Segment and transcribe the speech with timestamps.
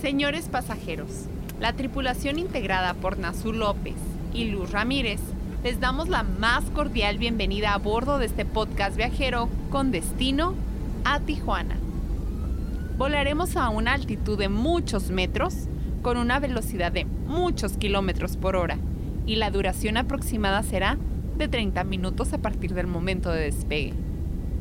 [0.00, 1.26] Señores pasajeros,
[1.58, 3.96] la tripulación integrada por Nazul López
[4.32, 5.18] y Luz Ramírez
[5.64, 10.54] les damos la más cordial bienvenida a bordo de este podcast viajero con destino
[11.04, 11.76] a Tijuana.
[12.96, 15.66] Volaremos a una altitud de muchos metros
[16.00, 18.78] con una velocidad de muchos kilómetros por hora
[19.26, 20.96] y la duración aproximada será
[21.38, 23.94] de 30 minutos a partir del momento de despegue.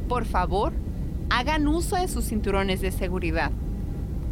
[0.10, 0.74] Por favor,
[1.30, 3.52] hagan uso de sus cinturones de seguridad.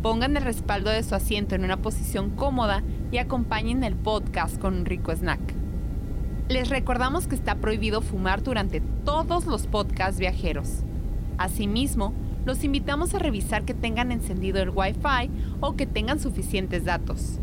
[0.05, 4.75] Pongan el respaldo de su asiento en una posición cómoda y acompañen el podcast con
[4.75, 5.39] un rico snack.
[6.47, 10.83] Les recordamos que está prohibido fumar durante todos los podcasts viajeros.
[11.39, 12.13] Asimismo,
[12.45, 17.39] los invitamos a revisar que tengan encendido el Wi-Fi o que tengan suficientes datos.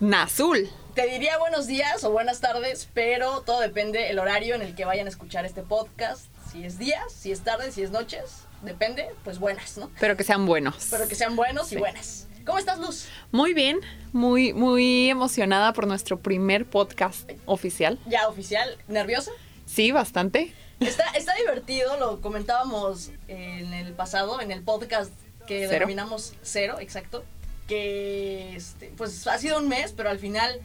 [0.00, 0.68] Nazul.
[0.94, 4.84] Te diría buenos días o buenas tardes, pero todo depende el horario en el que
[4.84, 6.26] vayan a escuchar este podcast.
[6.52, 9.90] Si es días, si es tarde, si es noches, depende, pues buenas, ¿no?
[10.00, 10.88] Pero que sean buenos.
[10.90, 11.74] Pero que sean buenos Sí.
[11.74, 12.26] y buenas.
[12.46, 13.06] ¿Cómo estás, Luz?
[13.32, 13.80] Muy bien,
[14.12, 17.98] muy, muy emocionada por nuestro primer podcast oficial.
[18.06, 19.30] Ya oficial, nerviosa.
[19.66, 20.54] Sí, bastante.
[20.80, 25.12] Está, está divertido, lo comentábamos en el pasado, en el podcast
[25.46, 25.72] que Cero.
[25.72, 27.24] denominamos cero, exacto.
[27.68, 30.60] Que este, pues ha sido un mes, pero al final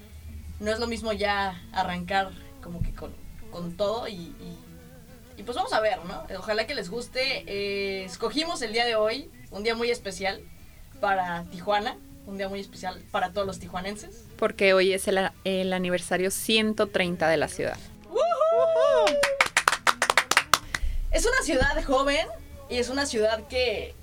[0.59, 2.31] no es lo mismo ya arrancar
[2.63, 3.13] como que con,
[3.51, 4.57] con todo y, y-
[5.35, 6.23] y pues vamos a ver, ¿no?
[6.39, 7.43] Ojalá que les guste.
[7.47, 10.41] Eh, escogimos el día de hoy, un día muy especial
[11.01, 11.97] para Tijuana,
[12.27, 14.23] un día muy especial para todos los tijuanenses.
[14.37, 17.77] Porque hoy es el, el aniversario 130 de la ciudad.
[21.11, 22.25] Es una ciudad joven
[22.69, 23.93] y es una ciudad que,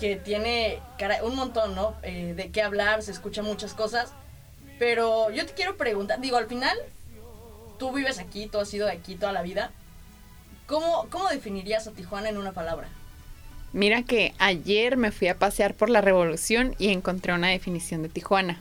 [0.00, 1.94] que tiene cara- un montón, ¿no?
[2.02, 4.12] Eh, de qué hablar, se escuchan muchas cosas.
[4.78, 6.76] Pero yo te quiero preguntar, digo, al final,
[7.78, 9.70] tú vives aquí, tú has sido de aquí toda la vida.
[10.66, 12.88] ¿Cómo, cómo definirías a Tijuana en una palabra?
[13.72, 18.08] Mira que ayer me fui a pasear por la Revolución y encontré una definición de
[18.08, 18.60] Tijuana.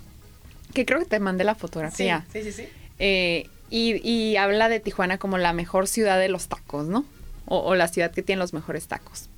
[0.74, 2.26] Que creo que te mandé la fotografía.
[2.32, 2.70] sí, sí, sí.
[3.00, 7.06] Eh, y, y habla de Tijuana como la mejor ciudad de los tacos, ¿no?
[7.46, 9.30] O, o la ciudad que tiene los mejores tacos.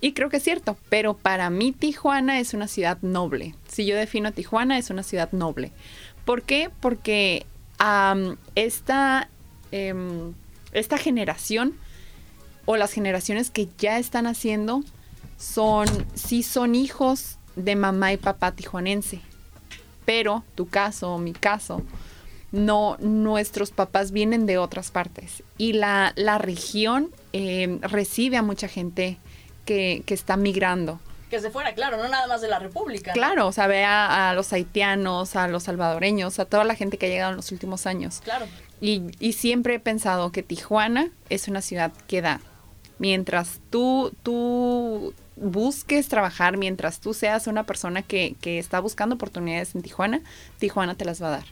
[0.00, 3.54] Y creo que es cierto, pero para mí Tijuana es una ciudad noble.
[3.68, 5.72] Si yo defino a Tijuana, es una ciudad noble.
[6.24, 6.70] ¿Por qué?
[6.80, 7.44] Porque
[8.54, 9.28] esta,
[9.72, 10.34] em,
[10.72, 11.74] esta generación
[12.66, 14.82] o las generaciones que ya están haciendo
[15.38, 19.20] son, sí son hijos de mamá y papá tijuanense.
[20.04, 21.82] Pero tu caso, mi caso,
[22.52, 25.42] no, nuestros papás vienen de otras partes.
[25.56, 29.18] Y la, la región eh, recibe a mucha gente
[29.70, 30.98] que, que está migrando.
[31.30, 33.12] Que se fuera, claro, no nada más de la República.
[33.12, 36.98] Claro, o sea, ve a, a los haitianos, a los salvadoreños, a toda la gente
[36.98, 38.20] que ha llegado en los últimos años.
[38.24, 38.46] Claro.
[38.80, 42.40] Y, y siempre he pensado que Tijuana es una ciudad que da.
[42.98, 49.76] Mientras tú, tú busques trabajar, mientras tú seas una persona que, que está buscando oportunidades
[49.76, 50.22] en Tijuana,
[50.58, 51.44] Tijuana te las va a dar.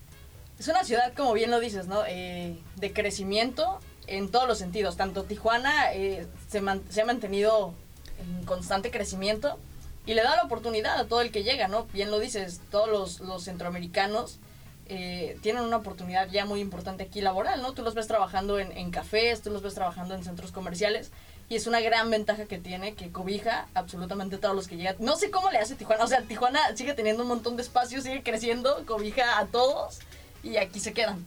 [0.59, 2.03] Es una ciudad, como bien lo dices, ¿no?
[2.09, 3.79] Eh, de crecimiento
[4.09, 4.97] en todos los sentidos.
[4.97, 7.75] Tanto Tijuana eh, se, man- se ha mantenido
[8.19, 9.59] en constante crecimiento
[10.07, 11.85] y le da la oportunidad a todo el que llega, ¿no?
[11.93, 14.39] Bien lo dices, todos los, los centroamericanos
[14.87, 17.75] eh, tienen una oportunidad ya muy importante aquí laboral, ¿no?
[17.75, 21.11] Tú los ves trabajando en, en cafés, tú los ves trabajando en centros comerciales
[21.51, 24.97] y es una gran ventaja que tiene que cobija absolutamente todos los que llegan.
[24.99, 28.01] No sé cómo le hace Tijuana, o sea, Tijuana sigue teniendo un montón de espacio,
[28.01, 29.99] sigue creciendo, cobija a todos
[30.43, 31.25] y aquí se quedan.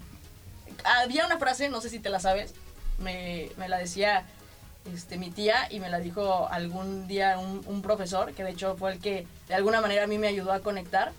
[0.84, 2.54] Había una frase, no sé si te la sabes,
[2.98, 4.26] me, me la decía
[4.94, 8.76] este, mi tía y me la dijo algún día un, un profesor, que de hecho
[8.78, 11.12] fue el que de alguna manera a mí me ayudó a conectar,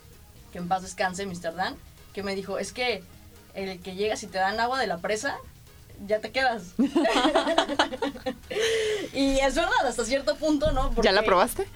[0.53, 1.55] que en paz descanse, Mr.
[1.55, 1.77] Dan,
[2.13, 3.03] que me dijo, es que
[3.55, 5.37] el que llegas y te dan agua de la presa,
[6.07, 6.75] ya te quedas.
[9.13, 10.95] y es verdad, hasta cierto punto, ¿no?
[11.03, 11.67] ¿Ya la probaste?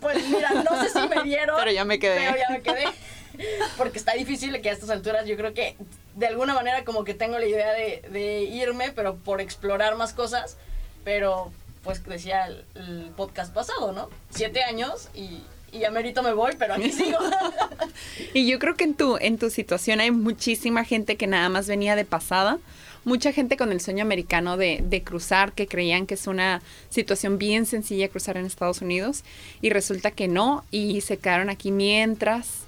[0.00, 1.56] Pues mira, no sé si me dieron.
[1.60, 2.16] Pero ya me quedé.
[2.16, 2.84] Pero ya me quedé.
[3.78, 5.76] Porque está difícil que a estas alturas yo creo que
[6.14, 10.12] de alguna manera como que tengo la idea de, de irme, pero por explorar más
[10.12, 10.58] cosas.
[11.04, 11.50] Pero
[11.82, 14.08] pues decía el, podcast pasado, ¿no?
[14.30, 17.18] Siete años y, y a mérito me voy, pero aquí sigo.
[18.34, 21.66] Y yo creo que en tu, en tu situación hay muchísima gente que nada más
[21.66, 22.58] venía de pasada.
[23.04, 27.36] Mucha gente con el sueño americano de, de cruzar, que creían que es una situación
[27.36, 29.24] bien sencilla cruzar en Estados Unidos.
[29.60, 30.64] Y resulta que no.
[30.70, 32.60] Y se quedaron aquí mientras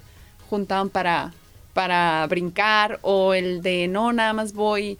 [0.49, 1.33] juntaban para,
[1.73, 2.99] para brincar.
[3.01, 4.97] O el de no, nada más voy,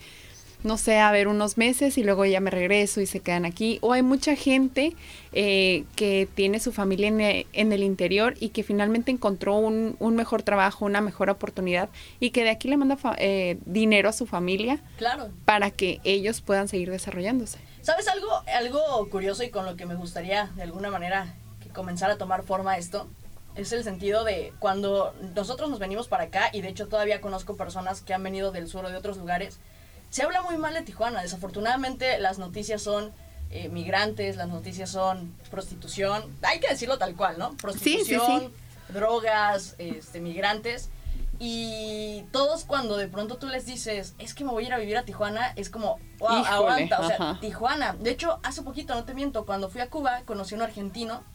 [0.66, 3.78] no sé, a ver unos meses y luego ya me regreso y se quedan aquí.
[3.82, 4.96] O hay mucha gente
[5.32, 7.22] eh, que tiene su familia en,
[7.54, 11.90] en el interior y que finalmente encontró un, un mejor trabajo, una mejor oportunidad
[12.20, 15.30] y que de aquí le manda fa- eh, dinero a su familia claro.
[15.46, 17.60] para que ellos puedan seguir desarrollándose.
[17.82, 18.28] ¿Sabes algo,
[18.58, 22.44] algo curioso y con lo que me gustaría de alguna manera que comenzara a tomar
[22.44, 23.08] forma esto?
[23.56, 27.56] Es el sentido de cuando nosotros nos venimos para acá, y de hecho todavía conozco
[27.56, 29.60] personas que han venido del sur o de otros lugares,
[30.16, 31.22] se habla muy mal de Tijuana.
[31.22, 33.12] Desafortunadamente las noticias son
[33.52, 37.58] eh, migrantes, las noticias son prostitución, hay que decirlo tal cual, ¿no?
[37.58, 38.54] Prostitución,
[38.88, 40.90] drogas, este, migrantes.
[41.38, 44.78] Y todos cuando de pronto tú les dices, es que me voy a ir a
[44.78, 47.40] vivir a Tijuana, es como, wow, Híjole, aguanta, o sea, ajá.
[47.42, 47.94] Tijuana.
[48.00, 51.26] De hecho, hace poquito, no te miento, cuando fui a Cuba, conocí a un argentino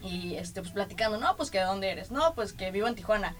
[0.00, 2.94] y este, pues platicando, no, pues que de dónde eres, no, pues que vivo en
[2.94, 3.36] Tijuana.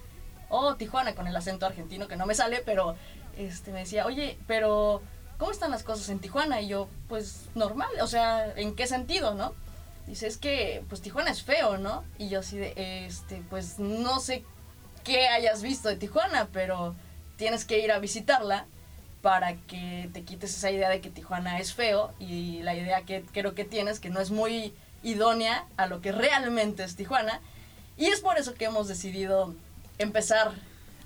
[0.51, 2.97] Oh, Tijuana, con el acento argentino que no me sale, pero
[3.39, 5.01] este, me decía, oye, pero
[5.39, 6.61] ¿cómo están las cosas en Tijuana?
[6.61, 9.55] Y yo, pues normal, o sea, ¿en qué sentido, no?
[10.07, 12.05] Dice, es que, pues Tijuana es feo, ¿no?
[12.19, 14.45] Y yo así de, este, pues no sé
[15.05, 16.95] qué hayas visto de Tijuana, pero
[17.37, 18.67] tienes que ir a visitarla
[19.23, 23.23] para que te quites esa idea de que Tijuana es feo y la idea que
[23.33, 27.41] creo que tienes que no es muy idónea a lo que realmente es Tijuana.
[27.97, 29.55] Y es por eso que hemos decidido
[29.99, 30.53] empezar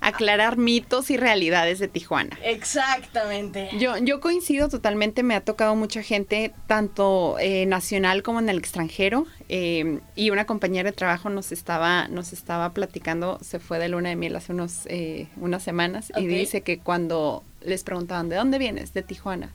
[0.03, 2.37] Aclarar mitos y realidades de Tijuana.
[2.43, 3.71] exactamente.
[3.79, 8.59] Yo, yo coincido totalmente, me ha tocado mucha gente, tanto eh, nacional como en el
[8.59, 13.89] extranjero, eh, y una compañera de trabajo nos estaba, nos estaba platicando, se fue de
[13.89, 18.37] luna de miel hace unos, eh, unas semanas, y dice que cuando les preguntaban, ¿de
[18.37, 18.93] dónde vienes?
[18.93, 19.53] De Tijuana.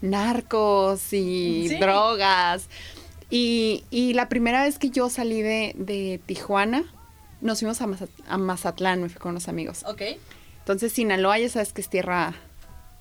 [0.00, 1.76] Narcos y Sí.
[1.76, 2.68] drogas.
[3.30, 6.84] Y, y la primera vez que yo salí de, de Tijuana,
[7.42, 9.84] nos fuimos a, Mazat- a Mazatlán, me fui con unos amigos.
[9.86, 10.02] Ok,
[10.60, 12.34] Entonces, Sinaloa ya sabes que es tierra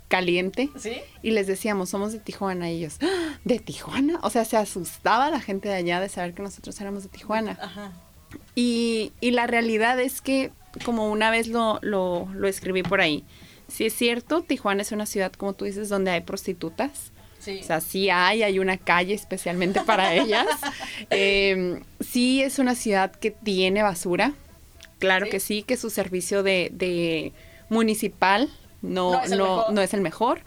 [0.08, 0.70] caliente.
[0.78, 0.98] ¿sí?
[1.22, 2.70] Y les decíamos, somos de Tijuana.
[2.70, 4.20] Y ellos, "¿Ah, ¿de Tijuana?
[4.24, 7.58] O sea, se asustaba la gente de allá de saber que nosotros éramos de Tijuana.
[7.62, 7.94] Ajá.
[8.56, 10.52] Y, y la realidad es que,
[10.86, 13.24] como una vez lo, lo, lo escribí por ahí,
[13.68, 17.12] sí es cierto, Tijuana es una ciudad, como tú dices, donde hay prostitutas.
[17.42, 17.60] Sí.
[17.62, 20.46] O sea, sí hay, hay una calle especialmente para ellas.
[21.10, 24.34] Eh, sí es una ciudad que tiene basura.
[25.00, 25.32] Claro Sí.
[25.32, 27.34] que sí, que su servicio de, de
[27.70, 28.50] municipal
[28.84, 30.42] no, No es el no- es el mejor.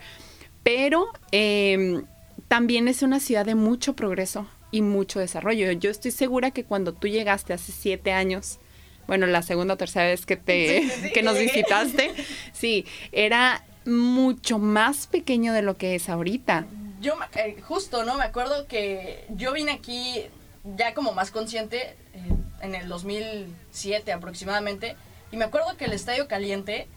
[0.63, 2.03] Pero eh,
[2.49, 5.71] también es una ciudad de mucho progreso y mucho desarrollo.
[5.73, 8.59] Yo estoy segura que cuando tú llegaste hace siete años,
[9.07, 12.13] bueno, la segunda o tercera vez que te Sí, sí, sí, que nos visitaste,
[12.53, 16.67] sí, era mucho más pequeño de lo que es ahorita.
[17.05, 18.15] Yo, eh, justo, ¿no?
[18.17, 20.25] Me acuerdo que yo vine aquí
[20.65, 24.97] ya como más consciente eh, en el 2007 aproximadamente.
[25.31, 26.89] Y me acuerdo que el Estadio Caliente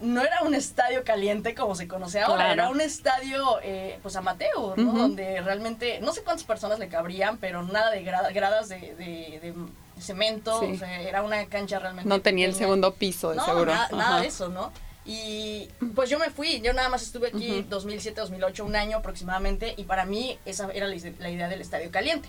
[0.00, 2.52] no era un estadio caliente como se conoce ahora, Claro.
[2.52, 4.92] era un estadio eh, pues amateur, ¿no?
[4.92, 9.40] Donde realmente, no sé cuántas personas le cabrían, pero nada de gra- gradas de, de-
[9.42, 9.54] de
[10.00, 10.74] cemento, Sí.
[10.74, 13.72] o sea, era una cancha realmente No tenía el segundo piso, de No, seguro.
[13.90, 14.70] nada, de eso, ¿no?
[15.08, 17.68] Y pues yo me fui, yo nada más estuve aquí Ujú.
[17.70, 20.94] 2007, 2008, un año aproximadamente, y para mí esa era la,
[21.30, 22.28] idea del estadio caliente.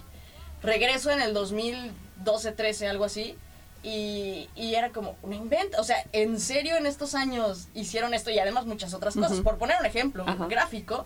[0.64, 3.36] Regreso en el 2012, 13, algo así,
[3.84, 8.32] y, y era como un invento, o sea, en serio en estos años hicieron esto
[8.32, 9.34] y además muchas otras cosas.
[9.34, 9.44] Ujú.
[9.44, 10.48] Por poner un ejemplo Ajá.
[10.48, 11.06] gráfico,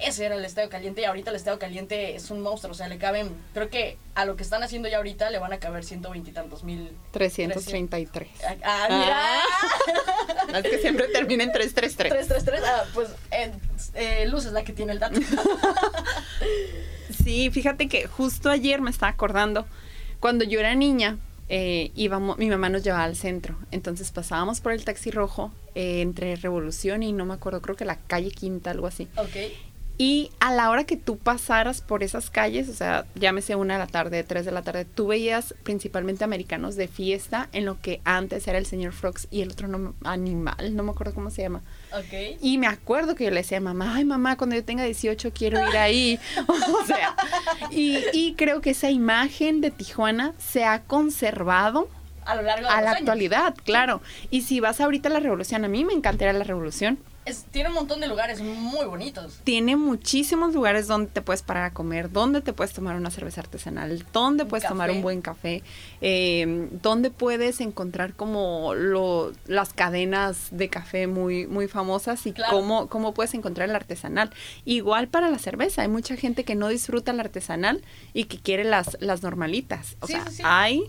[0.00, 2.88] ese era el Estadio Caliente y ahorita el Estadio Caliente es un monstruo, o sea,
[2.88, 5.84] le caben, creo que a lo que están haciendo ya ahorita le van a caber
[5.84, 6.90] ciento veintitantos mil.
[7.12, 8.28] 333.
[8.44, 9.42] Ah, ah,
[10.48, 10.58] mira.
[10.58, 12.26] Es que siempre termina en 333.
[12.28, 13.52] 333, ah, pues eh,
[13.94, 15.20] eh, Luz es la que tiene el dato.
[17.22, 19.66] Sí, fíjate que justo ayer me estaba acordando,
[20.20, 24.72] cuando yo era niña, eh, íbamos, mi mamá nos llevaba al centro, entonces pasábamos por
[24.72, 28.70] el taxi rojo eh, entre Revolución y no me acuerdo, creo que la calle Quinta,
[28.70, 29.08] algo así.
[29.16, 29.52] ok.
[30.02, 33.80] Y a la hora que tú pasaras por esas calles, o sea, llámese una de
[33.80, 38.00] la tarde, tres de la tarde, tú veías principalmente americanos de fiesta en lo que
[38.04, 41.42] antes era el señor Frogs y el otro no, animal, no me acuerdo cómo se
[41.42, 41.60] llama.
[41.92, 42.38] Ok.
[42.40, 45.32] Y me acuerdo que yo le decía a mamá, ay mamá, cuando yo tenga 18
[45.34, 46.18] quiero ir ahí.
[46.48, 47.14] o sea,
[47.70, 51.90] y, y creo que esa imagen de Tijuana se ha conservado
[52.24, 53.00] A lo largo de a los la años.
[53.00, 54.00] actualidad, claro.
[54.30, 56.98] Y si vas ahorita a la revolución, a mí me encantaría la revolución.
[57.26, 59.40] Es- tiene un montón de lugares muy bonitos.
[59.44, 63.42] Tiene muchísimos lugares donde te puedes parar a comer, donde te puedes tomar una cerveza
[63.42, 65.62] artesanal, donde puedes tomar un buen café,
[66.00, 72.52] eh, donde puedes encontrar como lo, las cadenas de café muy, muy famosas y Claro.
[72.56, 74.30] cómo, cómo puedes encontrar el artesanal.
[74.64, 77.82] Igual para la cerveza, hay mucha gente que no disfruta el artesanal
[78.14, 79.96] y que quiere las, las normalitas.
[80.00, 80.42] O Sí, sea, sí, sí.
[80.46, 80.84] hay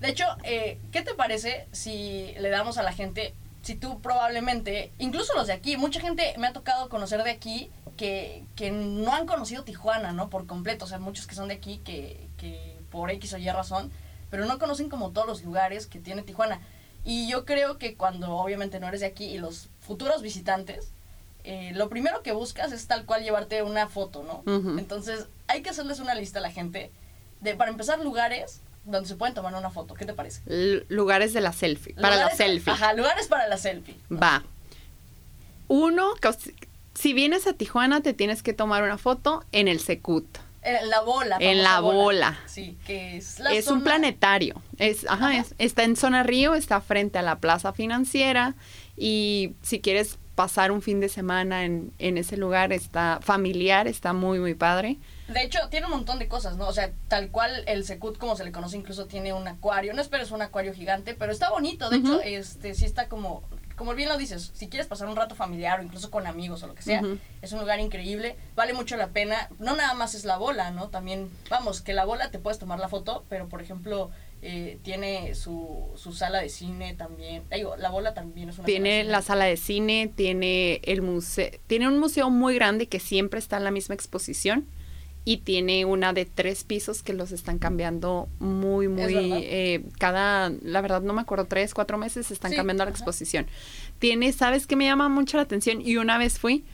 [0.00, 3.34] De hecho, eh, ¿qué te parece si le damos a la gente,
[3.66, 7.68] si tú probablemente, incluso los de aquí, mucha gente me ha tocado conocer de aquí
[7.96, 10.30] que, que no han conocido Tijuana, ¿no?
[10.30, 13.50] Por completo, o sea, muchos que son de aquí que, que por X o Y
[13.50, 13.90] razón,
[14.30, 16.60] pero no conocen como todos los lugares que tiene Tijuana.
[17.04, 20.92] Y yo creo que cuando obviamente no eres de aquí y los futuros visitantes,
[21.42, 24.78] eh, lo primero que buscas es tal cual llevarte una foto, ¿no?
[24.78, 26.92] Entonces hay que hacerles una lista a la gente
[27.40, 29.94] de, para empezar, lugares donde se pueden tomar una foto.
[29.94, 30.40] ¿Qué te parece?
[30.46, 32.72] l- lugares de la selfie, para la selfie.
[32.72, 33.94] Ajá, lugares para la selfie.
[34.10, 34.42] Va.
[35.68, 36.14] Uno,
[36.94, 40.26] si vienes a Tijuana, te tienes que tomar una foto en el Secut.
[40.62, 41.36] En la bola.
[41.40, 42.38] En la bola.
[42.46, 44.60] Sí, que es la Es un planetario.
[44.78, 45.38] Es, ajá, Ajá.
[45.38, 48.54] es- está en zona Río, está frente a la plaza financiera.
[48.96, 54.12] Y si quieres pasar un fin de semana en, en ese lugar, está familiar, está
[54.12, 54.98] muy, muy padre.
[55.28, 56.68] De hecho, tiene un montón de cosas, ¿no?
[56.68, 59.92] O sea, tal cual el Secut, como se le conoce, incluso tiene un acuario.
[59.94, 61.90] No esperes un acuario gigante, pero está bonito.
[61.90, 63.42] De hecho, este sí está como,
[63.76, 66.66] como bien lo dices, si quieres pasar un rato familiar o incluso con amigos o
[66.68, 67.02] lo que sea,
[67.42, 68.36] es un lugar increíble.
[68.54, 69.48] Vale mucho la pena.
[69.58, 70.90] No nada más es la bola, ¿no?
[70.90, 74.10] También, vamos, que la bola te puedes tomar la foto, pero por ejemplo,
[74.48, 77.42] eh, tiene su, su sala de cine también.
[77.54, 79.26] Digo, la bola también es una Tiene sala de la cine.
[79.26, 83.64] sala de cine, tiene el museo, tiene un museo muy grande que siempre está en
[83.64, 84.66] la misma exposición
[85.24, 90.80] y tiene una de tres pisos que los están cambiando muy, muy, eh, cada, la
[90.80, 92.96] verdad no me acuerdo, tres, cuatro meses están Sí, cambiando la ajá.
[92.98, 93.46] exposición.
[93.98, 95.80] Tiene, ¿sabes qué me llama mucho la atención?
[95.80, 96.64] Y una vez fui,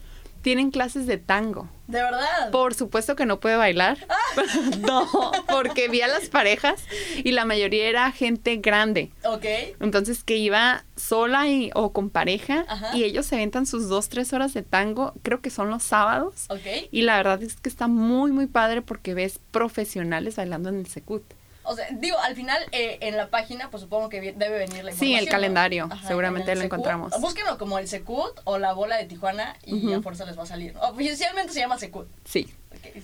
[0.42, 1.68] tienen clases de tango.
[1.87, 2.50] De verdad.
[2.50, 3.99] Por supuesto que no puede bailar.
[4.80, 5.08] no,
[5.49, 6.82] porque vi a las parejas
[7.22, 9.12] y la mayoría era gente grande.
[9.25, 9.44] Ok.
[9.80, 12.96] Entonces que iba sola y, o con pareja Ajá.
[12.96, 16.46] y ellos se aventan sus dos, tres horas de tango, creo que son los sábados.
[16.49, 16.88] Ok.
[16.90, 20.87] Y la verdad es que está muy, muy padre porque ves profesionales bailando en el
[20.87, 21.22] Secut.
[21.64, 24.92] O sea, digo, al final eh, en la página, pues supongo que debe venir la
[24.92, 25.19] Sí, información.
[25.19, 25.31] el ¿no?
[25.31, 27.21] calendario, Ajá, seguramente en el lo encontramos.
[27.21, 30.47] Búsquenlo como el Secut o la bola de Tijuana y a fuerza les va a
[30.47, 30.75] salir.
[30.81, 32.09] Oficialmente se llama Secut.
[32.25, 32.52] Sí,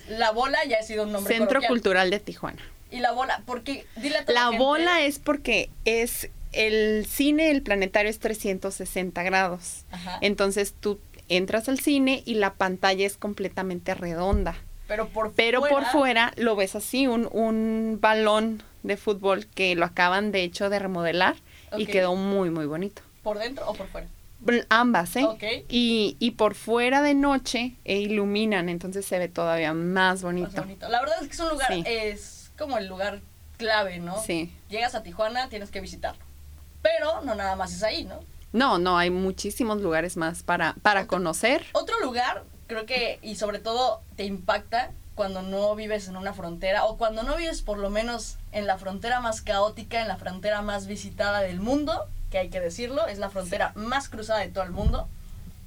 [0.09, 1.69] La bola ya ha sido un nombre Centro coloquial.
[1.69, 2.61] Cultural de Tijuana.
[2.91, 7.51] Y la bola, porque dile a toda La gente- bola es porque es el cine,
[7.51, 9.85] el planetario es 360 grados.
[9.91, 10.17] Ajá.
[10.21, 14.55] Entonces tú entras al cine y la pantalla es completamente redonda.
[14.89, 19.75] Pero por Pero fuera, por fuera lo ves así, un, un balón de fútbol que
[19.75, 21.37] lo acaban de hecho de remodelar
[21.77, 23.01] y quedó muy, muy bonito.
[23.23, 24.07] ¿Por dentro o por fuera?
[24.69, 25.65] Ambas, ¿eh?
[25.69, 30.61] Y, y por fuera de noche e iluminan, entonces se ve todavía más Más bonito.
[30.61, 30.89] bonito.
[30.89, 31.83] La verdad es que es un lugar, Sí.
[31.85, 33.19] es como el lugar
[33.57, 34.19] clave, ¿no?
[34.21, 34.51] Sí.
[34.69, 36.23] Llegas a Tijuana, tienes que visitarlo.
[36.81, 38.21] Pero no nada más es ahí, ¿no?
[38.53, 41.65] No, no, hay muchísimos lugares más para, para conocer.
[41.73, 46.85] Otro lugar, creo que, y sobre todo te impacta cuando no vives en una frontera
[46.85, 50.61] o cuando no vives por lo menos en la frontera más caótica, en la frontera
[50.61, 54.63] más visitada del mundo, que hay que decirlo, es la frontera más cruzada de todo
[54.63, 55.09] el mundo.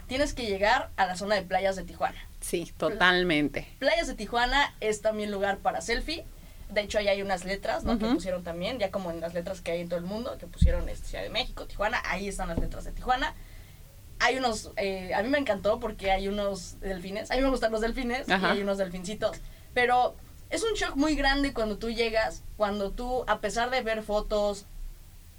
[0.07, 2.17] Tienes que llegar a la zona de playas de Tijuana.
[2.41, 3.69] Sí, totalmente.
[3.79, 6.25] Playas de Tijuana es también lugar para selfie.
[6.71, 7.99] De hecho, ahí hay unas letras, ¿no?
[7.99, 10.47] Que pusieron también, ya como en las letras que hay en todo el mundo, que
[10.47, 13.35] pusieron este, Ciudad de México, Tijuana, ahí están las letras de Tijuana.
[14.25, 17.73] Hay unos, eh, a mí me encantó porque hay unos delfines, a mí me gustan
[17.73, 18.49] los delfines Ajá.
[18.49, 19.37] y hay unos delfincitos,
[19.75, 20.15] pero
[20.49, 24.67] es un shock muy grande cuando tú llegas, cuando tú, a pesar de ver fotos,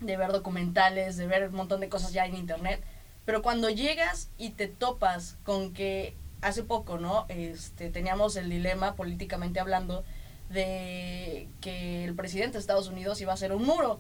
[0.02, 2.84] de ver documentales, de ver un montón de cosas ya en internet,
[3.24, 7.26] pero cuando llegas y te topas con que hace poco, ¿no?
[7.30, 10.04] Este, teníamos el dilema políticamente hablando
[10.50, 14.00] de que el presidente de Estados Unidos iba a hacer un muro.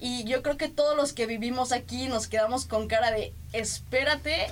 [0.00, 4.46] Y yo creo que todos los que vivimos aquí nos quedamos con cara de, espérate,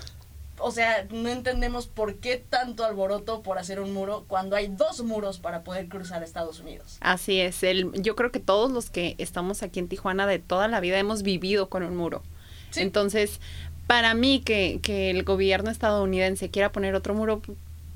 [0.58, 5.02] o sea, no entendemos por qué tanto alboroto por hacer un muro cuando hay dos
[5.02, 6.96] muros para poder cruzar Estados Unidos.
[7.00, 10.66] Así es, el, yo creo que todos los que estamos aquí en Tijuana de toda
[10.68, 12.22] la vida hemos vivido con un muro.
[12.70, 12.80] Sí.
[12.80, 13.40] Entonces,
[13.86, 17.40] para mí que, que el gobierno estadounidense quiera poner otro muro,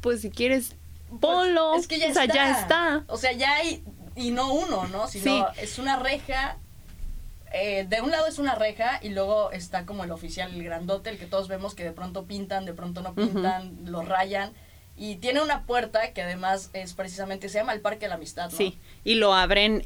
[0.02, 0.76] pues si quieres,
[1.20, 1.70] ponlo.
[1.72, 2.34] Pues, es que ya o sea, está.
[2.34, 3.04] ya está.
[3.08, 3.82] O sea, ya hay,
[4.14, 5.08] y no uno, ¿no?
[5.08, 5.60] Sino Sí.
[5.62, 6.58] es una reja.
[7.52, 11.10] Eh, de un lado es una reja y luego está como el oficial, el grandote,
[11.10, 14.52] el que todos vemos que de pronto pintan, de pronto no pintan, lo rayan.
[15.02, 18.50] Y tiene una puerta que además es precisamente, se llama el Parque de la Amistad,
[18.50, 18.56] ¿no?
[18.58, 19.82] Sí, y lo abren,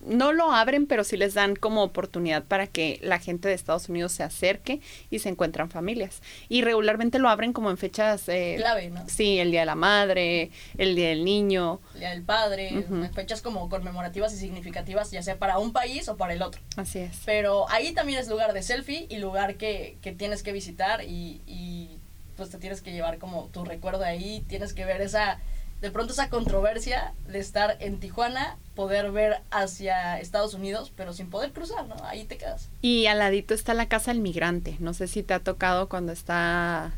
[0.00, 3.90] no lo abren, pero sí les dan como oportunidad para que la gente de Estados
[3.90, 4.80] Unidos se acerque
[5.10, 6.22] y se encuentran familias.
[6.48, 8.30] Y regularmente lo abren como en fechas...
[8.30, 9.06] eh, Clave, ¿no?
[9.10, 11.82] Sí, el Día de la Madre, el Día del Niño.
[11.92, 16.16] El Día del Padre, fechas como conmemorativas y significativas, ya sea para un país o
[16.16, 16.62] para el otro.
[16.78, 17.18] Así es.
[17.26, 21.42] Pero ahí también es lugar de selfie y lugar que, que tienes que visitar y,
[21.46, 21.99] y,
[22.40, 25.38] pues te tienes que llevar como tu recuerdo ahí, tienes que ver esa,
[25.82, 31.28] de pronto esa controversia de estar en Tijuana, poder ver hacia Estados Unidos, pero sin
[31.28, 31.96] poder cruzar, ¿no?
[32.02, 32.70] Ahí te quedas.
[32.80, 34.76] Y al ladito está la Casa del Migrante.
[34.78, 36.94] No sé si te ha tocado cuando está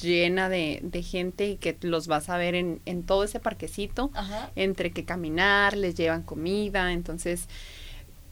[0.00, 4.12] llena de, de gente y que los vas a ver en, en todo ese parquecito.
[4.14, 4.52] Ajá.
[4.54, 7.48] entre que caminar, les llevan comida, entonces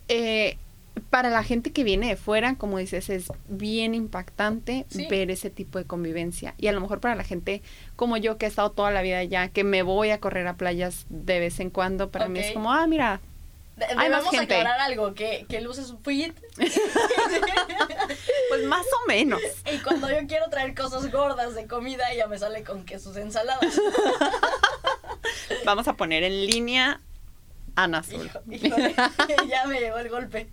[0.07, 0.57] eh,
[1.11, 5.07] para la gente que viene de fuera, como dices, es bien impactante Sí.
[5.09, 6.55] ver ese tipo de convivencia.
[6.59, 7.63] Y a lo mejor para la gente
[7.97, 10.57] como yo, que he estado toda la vida allá, que me voy a correr a
[10.57, 13.21] playas de vez en cuando, para mí es como, ah, mira,
[13.77, 14.55] De- Hay más debemos gente.
[14.55, 16.33] aclarar algo, que, que Luz es fit
[18.49, 19.41] pues más o menos.
[19.75, 23.17] y cuando yo quiero traer cosas gordas de comida, ella me sale con que sus
[23.17, 23.81] ensaladas.
[25.65, 27.01] Vamos a poner en línea
[27.77, 28.31] Ana Azul.
[28.51, 28.95] Híjole,
[29.49, 30.51] ya me llegó el golpe.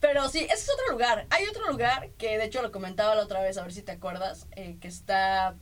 [0.00, 1.26] Pero sí, ese es otro lugar.
[1.30, 3.92] Hay otro lugar que de hecho lo comentaba la otra vez, a ver si te
[3.92, 5.54] acuerdas, eh, que está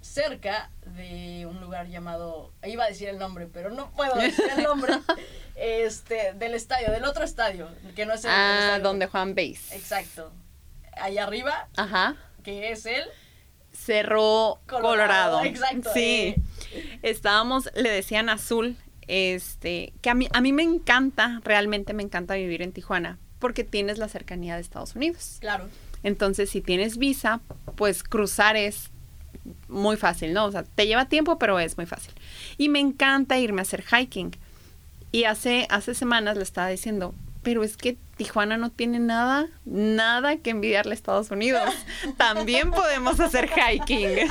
[0.00, 4.62] cerca de un lugar llamado, iba a decir el nombre, pero no puedo decir el
[4.64, 4.94] nombre,
[5.56, 8.82] este, del estadio, del otro estadio, que no es el, el Ah, estadio.
[8.84, 9.76] donde Juan Base.
[9.76, 10.32] Exacto.
[10.96, 12.16] Allá arriba, Ajá.
[12.42, 13.04] que es el
[13.72, 15.44] Cerro Colorado, Colorado.
[15.44, 16.34] exacto, Sí.
[17.02, 18.76] Estábamos, le decían azul,
[19.10, 23.64] este, que a mí, a mí me encanta, realmente me encanta vivir en Tijuana, porque
[23.64, 25.38] tienes la cercanía de Estados Unidos.
[25.40, 25.68] claro.
[26.02, 27.42] Entonces, si tienes visa,
[27.76, 28.90] pues cruzar es
[29.68, 30.46] muy fácil, ¿no?
[30.46, 32.12] O sea, te lleva tiempo, pero es muy fácil.
[32.56, 34.30] Y me encanta irme a hacer hiking.
[35.12, 40.36] Y hace, hace semanas le estaba diciendo, pero es que Tijuana no tiene nada, nada
[40.36, 41.62] que envidiarle a Estados Unidos.
[42.18, 44.28] También podemos hacer hiking.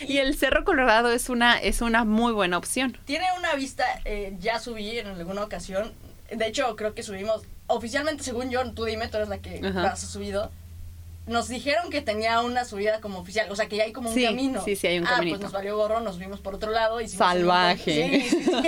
[0.00, 2.98] Y el Cerro Colorado es una, es una muy buena opción.
[3.04, 5.92] Tiene una vista, eh, ya subí en alguna ocasión.
[6.32, 9.82] De hecho, creo que subimos, oficialmente, según yo, tú dime, tú eres la que Ajá.
[9.82, 10.50] más ha subido.
[11.28, 14.16] Nos dijeron que tenía una subida como oficial, o sea, que ya hay como un
[14.16, 14.64] Sí, camino.
[14.64, 15.36] sí, sí, hay un ah, caminito.
[15.38, 17.00] pues nos valió gorro, nos vimos por otro lado.
[17.00, 18.26] Hicimos Salvaje.
[18.32, 18.60] sí.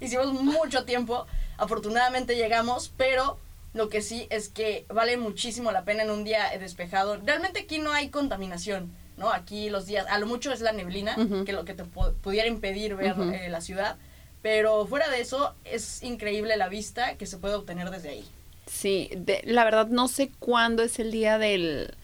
[0.04, 1.26] Hicimos mucho tiempo.
[1.56, 3.38] Afortunadamente llegamos, pero
[3.74, 7.18] lo que sí es que vale muchísimo la pena en un día despejado.
[7.24, 9.30] Realmente aquí no hay contaminación, ¿no?
[9.30, 12.48] Aquí los días, a lo mucho es la neblina, que lo que te pu- pudiera
[12.48, 13.96] impedir ver eh, la ciudad.
[14.42, 18.24] Pero fuera de eso, es increíble la vista que se puede obtener desde ahí.
[18.66, 21.94] Sí, de- la verdad no sé cuándo es el día del,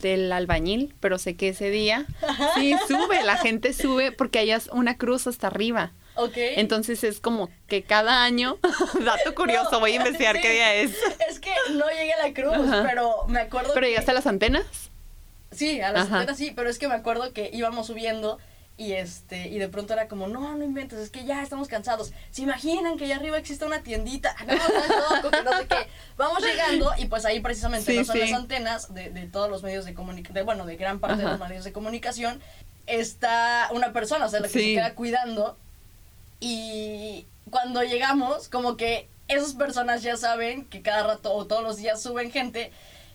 [0.00, 2.06] del albañil, pero sé que ese día
[2.54, 5.92] sí sube, la gente sube porque hay una cruz hasta arriba.
[6.14, 6.34] ¿Ok?
[6.36, 8.58] Entonces es como que cada año,
[9.04, 10.42] dato curioso, No, voy a investigar sí.
[10.42, 10.92] qué día es.
[11.28, 12.84] Es que no llegué a la cruz, Ajá.
[12.88, 14.64] pero me acuerdo ¿Pero que- llegaste a las antenas?
[15.50, 16.20] Sí, a las Ajá.
[16.20, 18.38] 70 sí, pero es que me acuerdo que íbamos subiendo
[18.78, 22.12] y este y de pronto era como, no, no inventes, es que ya estamos cansados.
[22.30, 24.34] ¿Se imaginan que allá arriba existe una tiendita?
[24.46, 25.86] No, no, loco, que no sé qué.
[26.16, 28.20] Vamos llegando y pues ahí precisamente Sí, no son sí.
[28.22, 31.36] las antenas de, de todos los medios de comunicación, bueno, de gran parte de Ajá.
[31.36, 32.40] los medios de comunicación,
[32.86, 34.74] está una persona, o sea, la que se Sí.
[34.74, 35.58] queda cuidando
[36.42, 41.76] y cuando llegamos, como que esas personas ya saben que cada rato o todos los
[41.76, 42.72] días suben gente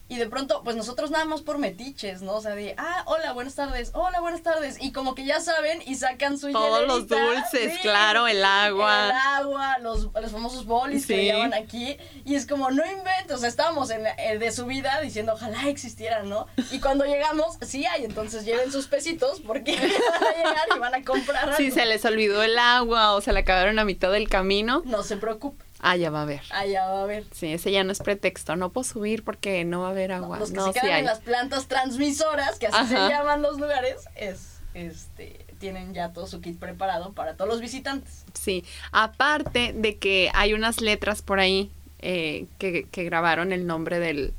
[0.10, 2.34] y de pronto, pues nosotros nada más por metiches, ¿no?
[2.36, 4.78] O sea, de, ah, hola, buenas tardes, hola, buenas tardes.
[4.80, 9.06] Y como que ya saben y sacan su Todos los dulces, sí, claro, el agua.
[9.10, 11.26] El agua, los, los famosos bolis que Sí.
[11.28, 11.98] llaman aquí.
[12.26, 16.30] Y es como, no inventes, o sea, estábamos en, eh, de subida diciendo, ojalá existieran,
[16.30, 16.48] ¿no?
[16.72, 20.96] Y cuando llegamos, sí hay, entonces lleven sus pesitos porque van a llegar y van
[20.96, 21.58] a comprar algo.
[21.58, 25.04] Si se les olvidó el agua o se le acabaron a mitad del camino, No
[25.04, 26.42] se preocupe, ah, ya va a haber.
[26.52, 27.26] allá va a haber.
[27.32, 28.56] Sí, ese ya no es pretexto.
[28.56, 30.40] No puedo subir porque no va a haber agua.
[30.40, 33.08] Los que No, se quedan en las plantas transmisoras, que así Ajá.
[33.08, 37.62] se llaman los lugares, es, este, tienen ya todo su kit preparado para todos los
[37.62, 38.26] visitantes.
[38.34, 44.00] Sí, aparte de que hay unas letras por ahí eh, que, que grabaron el nombre
[44.00, 44.34] del,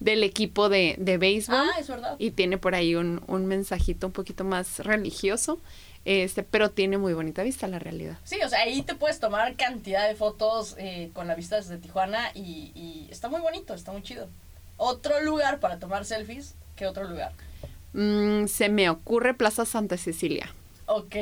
[0.00, 2.16] del equipo de, de béisbol Ah, es verdad.
[2.18, 5.58] y tiene por ahí un, un mensajito un poquito más religioso,
[6.04, 8.18] este, pero tiene muy bonita vista la realidad.
[8.24, 11.78] Sí, o sea, ahí te puedes tomar cantidad de fotos eh, con la vista desde
[11.78, 14.28] Tijuana y, y está muy bonito, está muy chido.
[14.76, 17.32] Otro lugar para tomar selfies, ¿qué otro lugar?
[17.92, 20.52] Mm, se me ocurre Plaza Santa Cecilia.
[20.86, 21.16] Ok,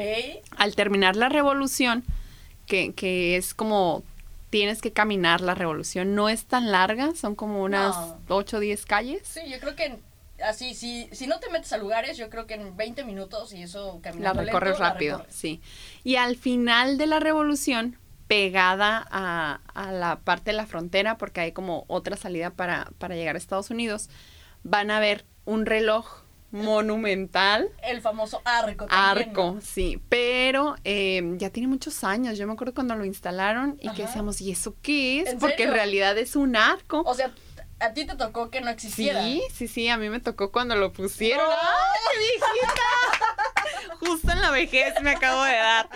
[0.56, 2.04] Al terminar la revolución,
[2.66, 4.02] que, que es como
[4.50, 8.18] tienes que caminar la revolución, no es tan larga, son como unas No.
[8.28, 9.22] 8 o 10 calles.
[9.24, 10.05] sí, yo creo que en-
[10.44, 13.62] así, si, si no te metes a lugares, yo creo que en 20 minutos y
[13.62, 15.35] eso La recorres lento, la rápido, recorres.
[15.35, 15.61] sí.
[16.05, 21.40] Y al final de la revolución, pegada a, a la parte de la frontera, porque
[21.40, 24.09] hay como otra salida para, para llegar a Estados Unidos,
[24.62, 27.68] van a ver un reloj monumental.
[27.83, 28.87] El famoso arco.
[28.87, 29.61] también, Arco, ¿no?
[29.61, 32.38] sí, pero eh, ya tiene muchos años.
[32.38, 35.29] Yo me acuerdo cuando lo instalaron y que decíamos, ¿y eso qué es?
[35.33, 37.03] ¿En Porque en realidad es un arco.
[37.07, 37.31] O sea,
[37.80, 39.22] a ti te tocó que no existiera.
[39.22, 41.46] Sí, sí, sí, a mí me tocó cuando lo pusieron.
[41.48, 43.96] ¡Ay, viejita!
[44.00, 45.88] Justo en la vejez me acabo de dar.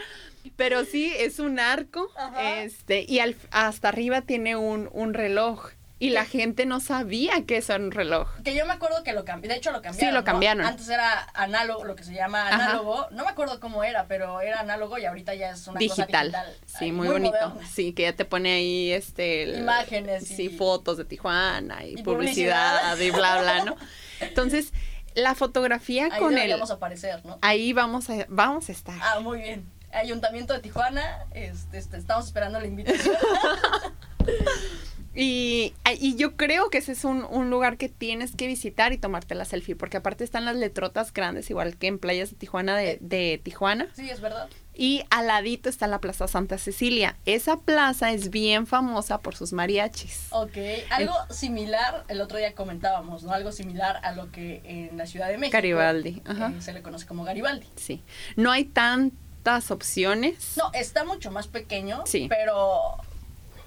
[0.57, 2.61] Pero sí, es un arco, Ajá.
[2.63, 5.71] este, y al- hasta arriba tiene un, un reloj.
[6.01, 8.29] Y la gente no sabía que eso era un reloj.
[8.43, 9.55] Que yo me acuerdo que lo cambiaron.
[9.55, 10.15] De hecho, lo cambiaron.
[10.15, 10.25] lo ¿no?
[10.25, 10.65] cambiaron.
[10.67, 12.55] Antes era análogo, lo que se llama Ajá.
[12.65, 13.07] análogo.
[13.11, 16.07] No me acuerdo cómo era, pero era análogo y ahorita ya es una Digital.
[16.33, 16.57] cosa digital.
[16.65, 17.33] Sí, Ay, muy, bonito.
[17.49, 17.69] moderna.
[17.71, 21.99] Sí, que ya te pone ahí este el- Imágenes Sí, y- fotos de Tijuana y,
[21.99, 22.99] y publicidad, publicidad.
[23.07, 23.77] y bla bla, ¿no?
[24.21, 24.73] Entonces,
[25.15, 27.39] la fotografía Ahí con el deberíamos aparecer, ¿no?
[27.43, 28.95] ahí vamos a vamos a estar.
[29.03, 29.71] Ah, muy bien.
[29.93, 33.17] Ayuntamiento de Tijuana, este, este, estamos esperando la invitación.
[35.15, 38.99] Y, y yo creo que ese es un, un lugar que tienes que visitar y
[38.99, 42.77] tomarte la selfie, porque aparte están las letrotas grandes, igual que en playas de Tijuana,
[42.77, 43.89] de, de Tijuana.
[43.97, 44.49] sí, es verdad.
[44.73, 47.17] Y al ladito está la Plaza Santa Cecilia.
[47.27, 50.29] Esa plaza es bien famosa por sus mariachis.
[50.31, 50.57] Ok,
[50.91, 53.33] algo similar, el otro día comentábamos, ¿no?
[53.33, 56.53] Algo similar a lo que en la Ciudad de México Garibaldi, ajá.
[56.57, 57.67] eh, se le conoce como Garibaldi.
[57.77, 58.03] Sí.
[58.37, 60.55] No hay tantas opciones.
[60.57, 62.27] No, está mucho más pequeño, Sí.
[62.31, 62.97] pero,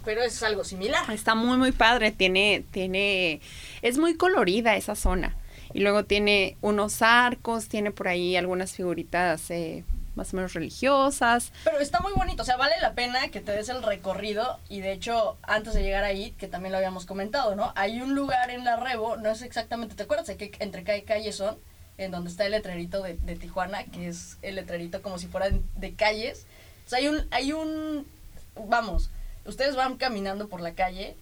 [0.04, 1.10] pero es algo similar.
[1.12, 2.12] Está muy, muy padre.
[2.12, 3.42] Tiene, tiene,
[3.82, 5.36] es muy colorida esa zona.
[5.74, 9.84] Y luego tiene unos arcos, tiene por ahí algunas figuritas eh,
[10.16, 11.52] más o menos religiosas.
[11.64, 14.82] Pero está muy bonito, o sea, vale la pena que te des el recorrido y
[14.82, 17.74] de hecho, antes de llegar ahí, que también lo habíamos comentado, ¿no?
[17.76, 21.36] Hay un lugar en la Rebo, no es exactamente, ¿te acuerdas qué entre qué calles
[21.36, 21.58] son?
[21.98, 25.50] En donde está el letrerito de, de Tijuana, que es el letrerito como si fuera
[25.50, 26.46] de calles.
[26.86, 28.06] O sea, hay un, hay un,
[28.68, 29.10] vamos,
[29.46, 31.16] ustedes van caminando por la calle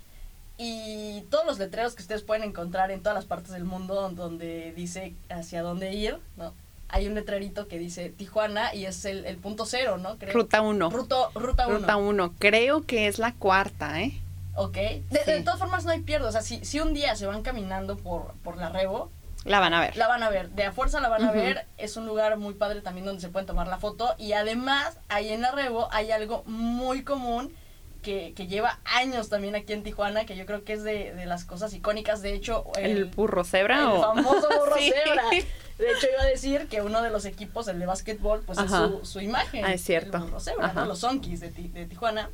[0.58, 4.74] y todos los letreros que ustedes pueden encontrar en todas las partes del mundo donde
[4.76, 6.54] dice hacia dónde ir, ¿no?
[6.90, 10.18] Hay un letrerito que dice Tijuana y es el, el punto cero, ¿no?
[10.18, 10.34] Creo.
[10.34, 10.90] Ruta 1.
[10.92, 11.80] Ruto- ruta 1.
[11.80, 12.34] Ruta 1.
[12.38, 14.20] Creo que es la cuarta, ¿eh?
[14.56, 14.76] Ok.
[15.10, 16.28] De, todas formas no hay pierde.
[16.28, 19.10] O sea, si, si un día se van caminando por, por la Rebo,
[19.46, 19.96] La van a ver.
[19.96, 20.50] la van a ver.
[20.50, 21.66] De a fuerza la van a ver.
[21.78, 24.14] Es un lugar muy padre también donde se pueden tomar la foto.
[24.18, 27.54] Y además, ahí en la Rebo hay algo muy común
[28.02, 31.26] que, que lleva años también aquí en Tijuana, que yo creo que es de, de
[31.26, 32.22] las cosas icónicas.
[32.22, 34.02] De hecho, ¿El burro cebra el o...?
[34.02, 34.92] famoso burro Sí.
[35.06, 35.24] cebra.
[35.32, 38.86] De hecho, iba a decir que uno de los equipos, el de básquetbol, pues Ajá.
[38.86, 39.66] es su, su imagen.
[39.66, 40.18] Ah, es cierto.
[40.18, 40.86] El burro cebra, ¿no?
[40.86, 42.30] Los Sonkis de, de Tijuana.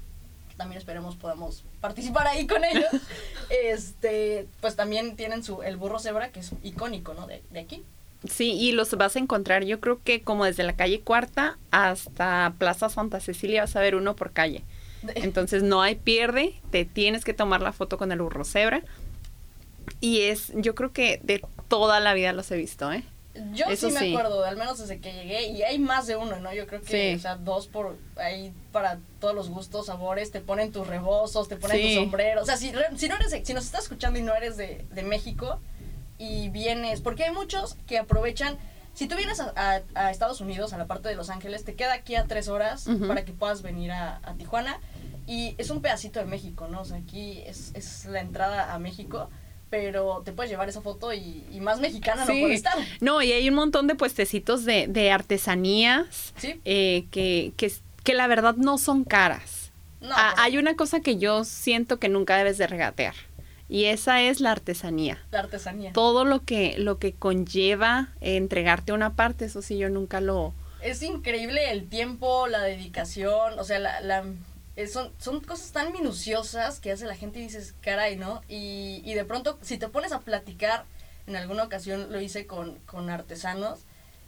[0.58, 2.90] También esperemos podamos participar ahí con ellos.
[3.64, 7.28] este, pues también tienen su el burro cebra, que es icónico, ¿no?
[7.28, 7.84] De, de aquí.
[8.28, 12.54] Sí, y los vas a encontrar, yo creo que como desde la calle Cuarta hasta
[12.58, 14.64] Plaza Santa Cecilia vas a ver uno por calle.
[15.16, 18.84] Entonces no hay pierde, te tienes que tomar la foto con el burro cebra.
[20.02, 23.04] Y es, yo creo que de toda la vida los he visto, ¿eh?
[23.54, 24.12] Yo Eso sí me sí.
[24.16, 26.54] acuerdo, al menos desde que llegué, y hay más de uno, ¿no?
[26.56, 27.16] Yo creo que, Sí.
[27.18, 31.56] o sea, dos por ahí para todos los gustos, sabores, te ponen tus rebozos, te
[31.56, 31.94] ponen Sí.
[31.96, 32.42] tu sombrero.
[32.42, 35.04] O sea, si, si no eres, si nos estás escuchando y no eres de, de
[35.04, 35.60] México
[36.18, 38.58] y vienes, porque hay muchos que aprovechan.
[38.98, 41.76] Si tú vienes a, a- a Estados Unidos, a la parte de Los Ángeles, te
[41.76, 44.80] queda aquí a tres horas para que puedas venir a, a Tijuana.
[45.28, 46.82] Y es un pedacito de México, ¿no?
[46.82, 49.30] O sea, aquí es, es la entrada a México,
[49.70, 52.74] pero te puedes llevar esa foto y, y más mexicana no puede estar.
[53.02, 56.60] No, y hay un montón de puestecitos de, de artesanías Sí.
[56.66, 57.72] eh, que, que,
[58.04, 59.72] que la verdad no son caras.
[60.02, 63.14] No, Ah, hay una cosa que yo siento que nunca debes de regatear.
[63.70, 65.20] Y esa es la artesanía.
[65.32, 65.92] la artesanía.
[65.94, 70.54] Todo lo que, lo que conlleva entregarte una parte, eso sí yo nunca lo...
[70.82, 74.24] Es increíble el tiempo, la dedicación, o sea, la, la-
[74.92, 78.42] son, son cosas tan minuciosas que hace la gente y dices, caray, ¿no?
[78.48, 80.86] Y, y de pronto, si te pones a platicar,
[81.26, 83.80] en alguna ocasión lo hice con, con artesanos,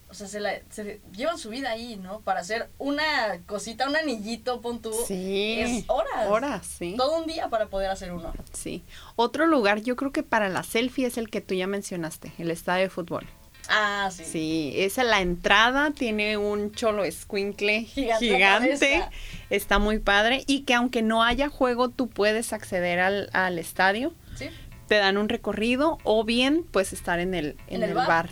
[0.09, 2.21] o sea, se, la, se llevan su vida ahí, ¿no?
[2.21, 3.03] Para hacer una
[3.45, 4.91] cosita, un anillito, pon tú.
[5.07, 5.59] Sí.
[5.59, 6.27] Es horas.
[6.27, 6.95] Horas, sí.
[6.97, 8.33] Todo un día para poder hacer uno.
[8.53, 8.83] Sí.
[9.15, 12.49] Otro lugar, yo creo que para la selfie es el que tú ya mencionaste, el
[12.51, 13.27] estadio de fútbol.
[13.71, 14.25] Ah, sí.
[14.25, 19.03] Sí, esa la entrada tiene un cholo escuincle Gigante
[19.51, 24.13] está muy padre y que aunque no haya juego tú puedes acceder al, al estadio,
[24.35, 24.49] Sí.
[24.87, 28.07] te dan un recorrido o bien puedes estar en el, en En el el bar.
[28.07, 28.29] bar,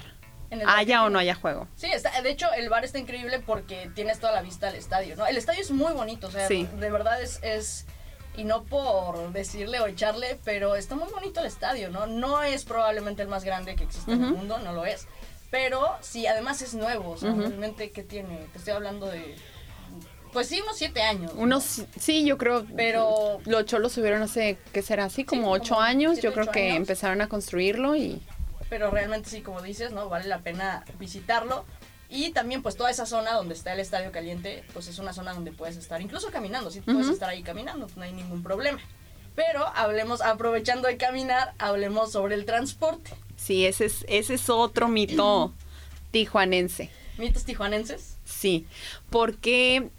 [0.50, 1.68] Que haya o no haya juego.
[1.76, 5.16] Sí, está, de hecho el bar está increíble porque tienes toda la vista al estadio,
[5.16, 5.26] ¿no?
[5.28, 6.68] El estadio es muy bonito, o sea, Sí.
[6.80, 7.86] de verdad es, es,
[8.36, 12.06] y no por decirle o echarle, pero está muy bonito el estadio, ¿no?
[12.08, 15.08] No es probablemente el más grande que existe en el mundo, no lo es,
[15.52, 17.42] pero sí, además es nuevo, o sea, Ujú.
[17.42, 18.38] realmente, ¿qué tiene?
[18.54, 19.36] Te estoy hablando de,
[20.34, 21.34] pues sí, unos siete años.
[21.34, 21.42] ¿no?
[21.42, 25.06] Unos, sí, yo creo, Pero- los cholos subieron hace, ¿qué será?
[25.06, 26.78] Así como ocho años, siete, yo creo que años.
[26.78, 28.22] empezaron a construirlo y
[28.70, 30.10] pero realmente sí, como dices, ¿no?
[30.10, 31.66] Vale la pena visitarlo.
[32.10, 35.34] Y también pues toda esa zona donde está el Estadio Caliente, pues es una zona
[35.34, 38.80] donde puedes estar incluso caminando, sí puedes estar ahí caminando, no hay ningún problema.
[39.36, 43.12] Pero hablemos, aprovechando de caminar, hablemos sobre el transporte.
[43.36, 45.54] sí, ese es, ese es otro mito
[46.12, 46.90] tijuanense.
[47.18, 48.16] Mitos tijuanenses.
[48.24, 48.66] Sí,
[49.10, 49.90] porque,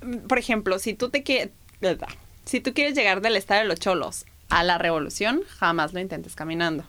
[0.00, 1.50] mm, por ejemplo, si tú te quieres,
[2.46, 6.34] si tú quieres llegar del estadio de los Cholos a la Revolución, jamás lo intentes
[6.34, 6.84] caminando.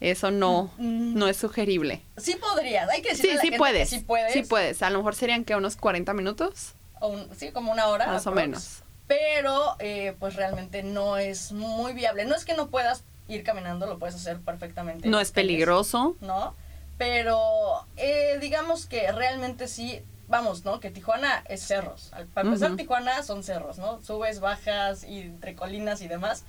[0.00, 1.14] Eso no, Mm.
[1.18, 2.02] no es sugerible.
[2.16, 3.88] Sí podrías, hay que decirle Sí, a la sí gente que puedes.
[3.90, 4.32] sí puedes.
[4.32, 4.82] Sí puedes.
[4.82, 8.06] A lo mejor serían que unos 40 minutos, o un- sí, como una hora.
[8.06, 8.82] más o menos.
[9.08, 12.24] Pero pues pues realmente no es muy viable.
[12.26, 15.08] No es que no puedas ir caminando, lo puedes hacer perfectamente.
[15.08, 16.16] No es peligroso.
[16.20, 16.54] ¿no?
[16.98, 20.80] Pero eh, digamos que realmente sí, vamos, ¿no?
[20.80, 22.12] Que Tijuana es cerros.
[22.12, 22.76] Al- Para empezar.
[22.76, 24.02] Tijuana son cerros, ¿no?
[24.02, 26.44] Subes, bajas y entre colinas y demás.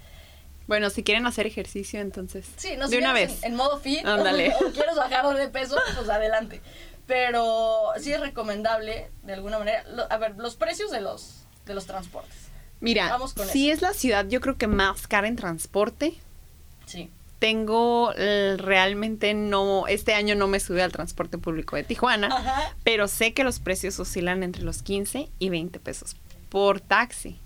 [0.69, 2.45] Bueno, si quieren hacer ejercicio, entonces.
[2.55, 3.41] Sí, no de una vez.
[3.43, 4.53] En, en modo fit Ándale.
[4.65, 6.62] o quieres bajar de peso, pues adelante.
[7.08, 9.84] Pero sí es recomendable, de alguna manera.
[9.89, 12.36] Lo- a ver, los precios de los, de los transportes.
[12.82, 13.77] Mira, Vamos con si eso.
[13.77, 16.13] es la ciudad, yo creo que más cara en transporte.
[16.86, 17.10] Sí.
[17.39, 22.27] Tengo eh, realmente no, este año no me subí al transporte público de Tijuana.
[22.27, 22.75] Ajá.
[22.84, 26.15] Pero sé que los precios oscilan entre los 15 y 20 pesos
[26.49, 27.39] por taxi.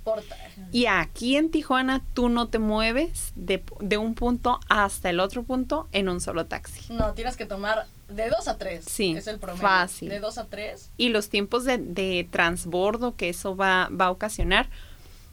[0.71, 5.43] Y aquí en Tijuana tú no te mueves de, de un punto hasta el otro
[5.43, 6.91] punto en un solo taxi.
[6.93, 8.85] No, tienes que tomar de dos a tres.
[8.87, 9.61] Sí, Es el promedio.
[9.61, 10.09] fácil.
[10.09, 10.89] De dos a tres.
[10.97, 14.69] Y los tiempos de, de transbordo que eso va, va a ocasionar,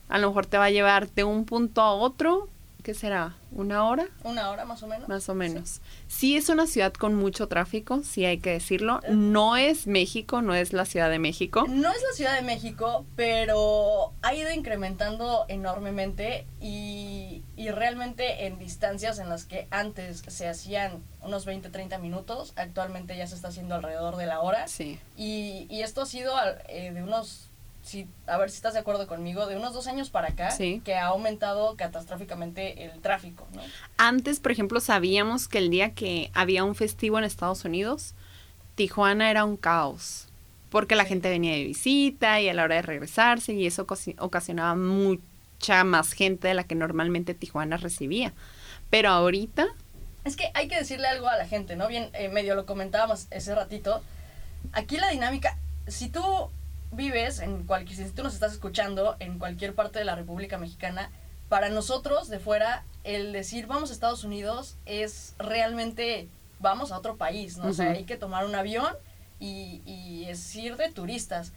[0.09, 2.48] a lo mejor te va a llevar de un punto a otro,
[2.80, 3.36] ¿qué será?
[3.52, 4.08] ¿Una hora?
[4.24, 5.08] Una hora más o menos.
[5.08, 5.80] Más o menos.
[6.08, 9.00] Sí es una ciudad con mucho tráfico, sí hay que decirlo.
[9.08, 11.66] No es México, no es la Ciudad de México.
[11.68, 18.58] No es la Ciudad de México, pero ha ido incrementando enormemente y, y realmente en
[18.58, 23.48] distancias en las que antes se hacían unos 20, 30 minutos, actualmente ya se está
[23.48, 24.68] haciendo alrededor de la hora.
[24.68, 24.98] Sí.
[25.16, 26.32] Y, y esto ha sido
[26.68, 27.49] eh, de unos,
[27.82, 30.82] si, a ver si estás de acuerdo conmigo, de unos dos años para acá, Sí.
[30.84, 33.62] que ha aumentado catastróficamente el tráfico, ¿no?
[33.96, 38.14] Antes, por ejemplo, sabíamos que el día que había un festivo en Estados Unidos,
[38.74, 40.26] Tijuana era un caos.
[40.70, 41.08] Porque la Sí.
[41.10, 45.82] gente venía de visita y a la hora de regresarse y eso ocasi- ocasionaba mucha
[45.82, 48.32] más gente de la que normalmente Tijuana recibía.
[48.88, 49.66] Pero ahorita,
[50.22, 51.88] Es que hay que decirle algo a la gente, ¿no?
[51.88, 54.02] Bien, eh, medio lo comentábamos ese ratito.
[54.72, 55.56] Aquí la dinámica,
[55.88, 56.22] si tú
[56.92, 61.11] vives en cualquier, si tú nos estás escuchando en cualquier parte de la República Mexicana,
[61.48, 66.29] para nosotros de fuera, el decir vamos a Estados Unidos es realmente
[66.61, 67.68] vamos a otro país, ¿no?
[67.68, 68.94] O sea, hay que tomar un avión
[69.40, 71.53] y, y es ir de turistas.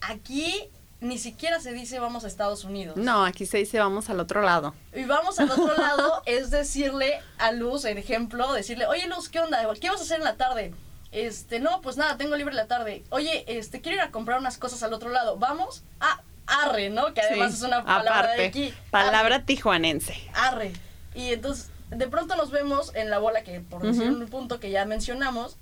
[0.00, 0.70] Aquí
[1.00, 2.96] ni siquiera se dice vamos a Estados Unidos.
[2.96, 4.74] no, aquí se dice vamos al otro lado.
[4.94, 9.40] Y vamos al otro lado, es decirle a Luz, en ejemplo, decirle, oye Luz, ¿qué
[9.40, 9.62] onda?
[9.80, 10.72] ¿Qué vas a hacer en la tarde?
[11.12, 13.04] Este, no, pues nada, tengo libre la tarde.
[13.10, 15.36] Oye, este, quiero ir a comprar unas cosas al otro lado.
[15.36, 15.82] ¿Vamos?
[16.00, 17.14] Ah, arre, ¿no?
[17.14, 18.74] Que además Sí, es una palabra aparte, de aquí.
[18.90, 20.16] Palabra tijuanense.
[20.34, 20.72] Arre.
[21.14, 24.70] Y entonces, de pronto nos vemos en la bola que, por decir un punto que
[24.70, 25.56] ya mencionamos,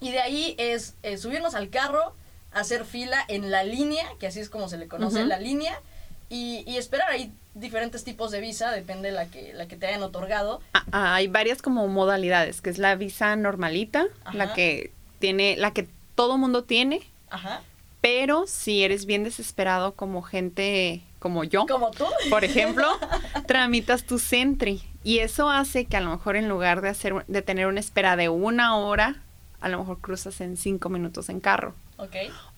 [0.00, 2.14] y de ahí es eh, subirnos al carro,
[2.52, 5.80] hacer fila en la línea, que así es como se le conoce, la línea,
[6.28, 9.86] y, y esperar ahí diferentes tipos de visa, depende de la que, la que te
[9.86, 10.60] hayan otorgado.
[10.72, 14.36] Ah, ah, hay varias como modalidades, que es la visa normalita, Ajá.
[14.36, 17.60] la que tiene, la que todo mundo tiene, Ajá.
[18.00, 22.04] pero si eres bien desesperado como gente como yo, Como tú.
[22.28, 22.86] por ejemplo,
[23.46, 27.40] tramitas tu Sentry y eso hace que a lo mejor en lugar de hacer de
[27.42, 29.22] tener una espera de una hora,
[29.60, 32.16] a lo mejor cruzas en cinco minutos en carro Ok.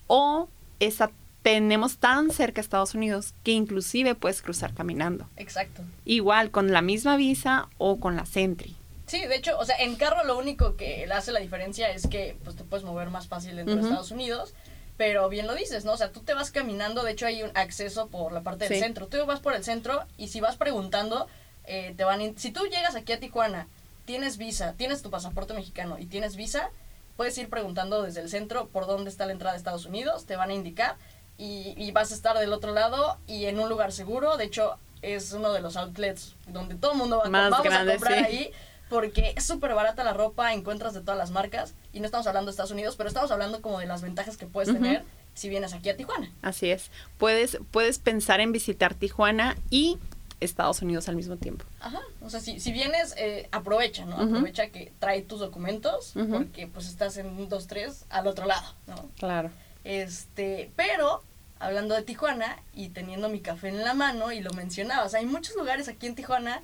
[0.09, 0.49] o
[0.81, 1.11] esa
[1.47, 5.29] tenemos tan cerca Estados Unidos que inclusive puedes cruzar caminando.
[5.37, 5.83] Exacto.
[6.05, 8.75] Igual con la misma visa o con la Sentry.
[9.07, 12.37] Sí, de hecho, o sea, en carro lo único que hace la diferencia es que
[12.43, 14.55] pues te puedes mover más fácil dentro de Estados Unidos.
[14.97, 15.93] Pero bien lo dices, ¿no?
[15.93, 18.79] O sea, tú te vas caminando, de hecho hay un acceso por la parte del
[18.79, 18.81] Sí.
[18.83, 19.07] centro.
[19.07, 21.29] Tú vas por el centro y si vas preguntando,
[21.65, 22.23] eh, te van...
[22.23, 23.69] in- Si tú llegas aquí a Tijuana,
[24.05, 26.71] tienes visa, tienes tu pasaporte mexicano y tienes visa,
[27.17, 30.35] puedes ir preguntando desde el centro por dónde está la entrada de Estados Unidos, te
[30.35, 30.97] van a indicar
[31.38, 34.37] y, y vas a estar del otro lado y en un lugar seguro.
[34.37, 37.92] De hecho, es uno de los outlets donde todo el mundo va Más vamos grande,
[37.92, 38.25] a comprar sí.
[38.25, 38.51] ahí
[38.88, 42.46] porque es súper barata la ropa, encuentras de todas las marcas y no estamos hablando
[42.46, 45.75] de Estados Unidos, pero estamos hablando como de las ventajas que puedes tener si vienes
[45.75, 46.31] aquí a Tijuana.
[46.40, 46.90] Así es.
[47.18, 49.99] Puedes, puedes pensar en visitar Tijuana y
[50.40, 51.64] Estados Unidos al mismo tiempo.
[51.81, 54.16] Ajá, o sea, si, si vienes, eh, aprovecha, ¿no?
[54.16, 58.66] Aprovecha que trae tus documentos porque pues estás en un 2, 3 al otro lado,
[58.87, 59.09] ¿no?
[59.18, 59.51] Claro.
[59.87, 61.22] Este, pero
[61.61, 65.55] hablando de Tijuana y teniendo mi café en la mano y lo mencionabas, hay muchos
[65.55, 66.61] lugares aquí en Tijuana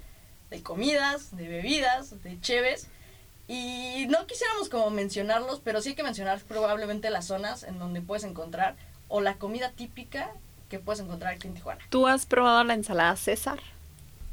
[0.50, 2.88] de comidas, de bebidas, de cheves
[3.46, 8.00] y no quisiéramos como mencionarlos, pero sí hay que mencionar probablemente las zonas en donde
[8.00, 8.74] puedes encontrar
[9.06, 10.32] o la comida típica
[10.68, 11.80] que puedes encontrar aquí en Tijuana.
[11.90, 13.60] ¿Tú has probado la ensalada César?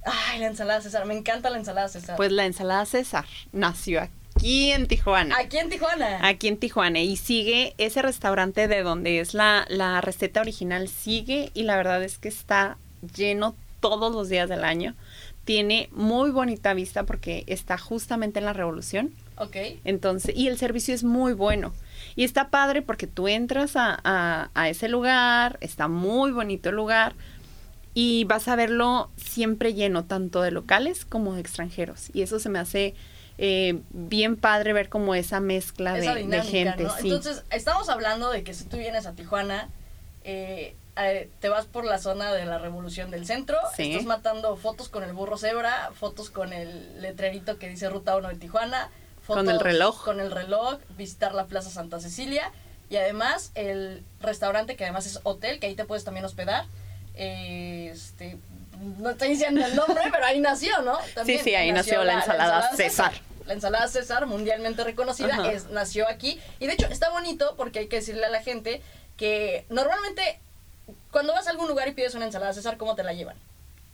[0.04, 2.17] Ay, la ensalada César, me encanta la ensalada César.
[2.17, 5.36] Pues la ensalada César nació aquí en Tijuana.
[5.38, 6.19] aquí en Tijuana.
[6.28, 11.52] Aquí en Tijuana y sigue ese restaurante de donde es la, la receta original, sigue
[11.54, 12.78] y la verdad es que está
[13.15, 14.95] lleno todos los días del año.
[15.45, 19.12] Tiene muy bonita vista porque está justamente en la revolución.
[19.38, 19.56] Ok.
[19.86, 21.73] Entonces, y el servicio es muy bueno.
[22.15, 26.75] Y está padre porque tú entras a, a- a ese lugar, está muy bonito el
[26.75, 27.13] lugar
[27.93, 32.10] y vas a verlo siempre lleno, tanto de locales como de extranjeros.
[32.13, 32.93] Y eso se me hace
[33.41, 36.84] eh, bien padre ver como esa mezcla de, Esa de dinámica, gente.
[36.84, 36.89] ¿no?
[36.97, 37.08] sí.
[37.08, 39.69] Entonces, estamos hablando de que si tú vienes a Tijuana,
[40.25, 43.91] eh, eh, te vas por la zona de la Revolución del Centro, Sí.
[43.91, 48.28] estás matando fotos con el burro cebra, fotos con el letrerito que dice Ruta 1
[48.28, 48.89] de Tijuana,
[49.21, 50.04] fotos Con el reloj.
[50.04, 52.52] Con el reloj, visitar la Plaza Santa Cecilia
[52.89, 56.65] y además el restaurante que además es hotel, que ahí te puedes también hospedar.
[57.15, 58.38] Eh, este,
[58.80, 60.98] no estoy diciendo el nombre, pero ahí nació, ¿no?
[61.15, 63.13] También sí, ahí nació la ensalada César.
[63.46, 65.52] La ensalada César, mundialmente reconocida, Ajá.
[65.52, 66.39] es, nació aquí.
[66.60, 68.82] Y de hecho está bonito porque hay que decirle a la gente
[69.18, 70.39] que normalmente
[71.12, 73.36] cuando vas a algún lugar y pides una ensalada César, ¿cómo te la llevan?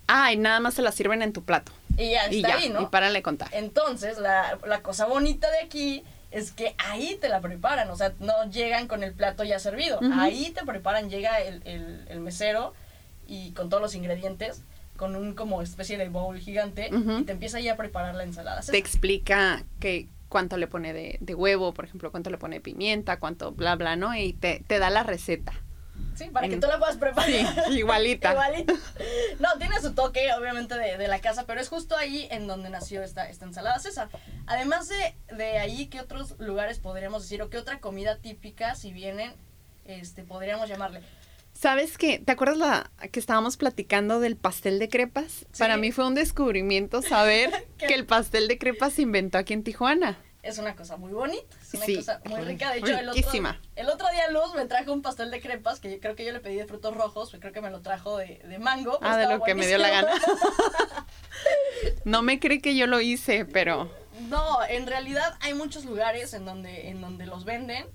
[0.08, 1.71] Ah, y nada más se la sirven en tu plato.
[1.98, 2.82] Y ya y está ya, ahí, ¿no?
[2.82, 3.48] y párale de contar.
[3.54, 8.12] Entonces, la, la cosa bonita de aquí es que ahí te la preparan, o sea,
[8.19, 10.00] no llegan con el plato ya servido.
[10.19, 12.74] Ahí te preparan, llega el, el- el mesero
[13.28, 14.62] y con todos los ingredientes,
[14.97, 18.62] con un como especie de bowl gigante, y te empieza ahí a preparar la ensalada.
[18.62, 22.62] Te explica que cuánto le pone de, de huevo, por ejemplo, cuánto le pone de
[22.62, 24.15] pimienta, cuánto bla, bla, ¿no?
[24.15, 25.53] Y te, te da la receta.
[26.15, 27.29] Sí, para que tú la puedas preparar.
[27.29, 28.31] Sí, igualita.
[28.34, 28.73] Igualita.
[29.39, 32.69] No, tiene su toque, obviamente, de, de la casa, pero es justo ahí en donde
[32.69, 34.10] nació esta, esta ensalada César.
[34.47, 37.41] Además de, de ahí, ¿qué otros lugares podríamos decir?
[37.41, 39.34] ¿O qué otra comida típica, si vienen,
[39.86, 41.01] este, podríamos llamarle?
[41.65, 42.19] ¿Sabes qué?
[42.19, 45.32] ¿Te acuerdas la que estábamos platicando del pastel de crepas?
[45.32, 45.45] Sí.
[45.58, 47.49] Para mí fue un descubrimiento saber
[47.80, 50.19] que el pastel de crepas se inventó aquí en Tijuana.
[50.43, 52.69] Es una cosa muy bonita, es una Sí, cosa muy rica.
[52.71, 53.60] De hecho, el otro, riquísima.
[53.75, 56.34] el otro día Luz me trajo un pastel de crepas que yo creo que yo
[56.34, 58.99] le pedí de frutos rojos, creo que me lo trajo de, de mango.
[59.01, 60.12] Ah, de lo que me dio la gana.
[62.06, 63.89] No me cree que yo lo hice, pero
[64.30, 67.88] No, en realidad hay muchos lugares en donde, en donde los venden.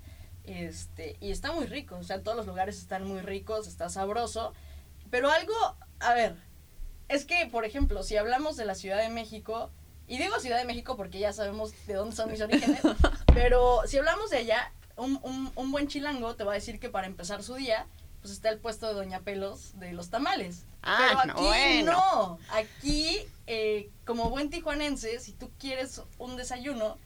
[0.45, 1.97] Este, y está muy rico.
[1.97, 4.53] O sea, todos los lugares están muy ricos, está sabroso.
[5.09, 5.53] Pero algo,
[5.99, 6.35] a ver,
[7.09, 9.69] es que, por ejemplo, si hablamos de la Ciudad de México,
[10.07, 12.81] y digo Ciudad de México porque ya sabemos de dónde son mis orígenes,
[13.33, 16.89] pero si hablamos de allá, un, un, un buen chilango te va a decir que
[16.89, 17.87] para empezar su día,
[18.21, 20.65] pues está el puesto de Doña Pelos de los tamales.
[20.83, 21.91] Ah, pero no, aquí bueno.
[21.91, 22.39] no.
[22.51, 26.97] Aquí, eh, como buen tijuanense, si tú quieres un desayuno,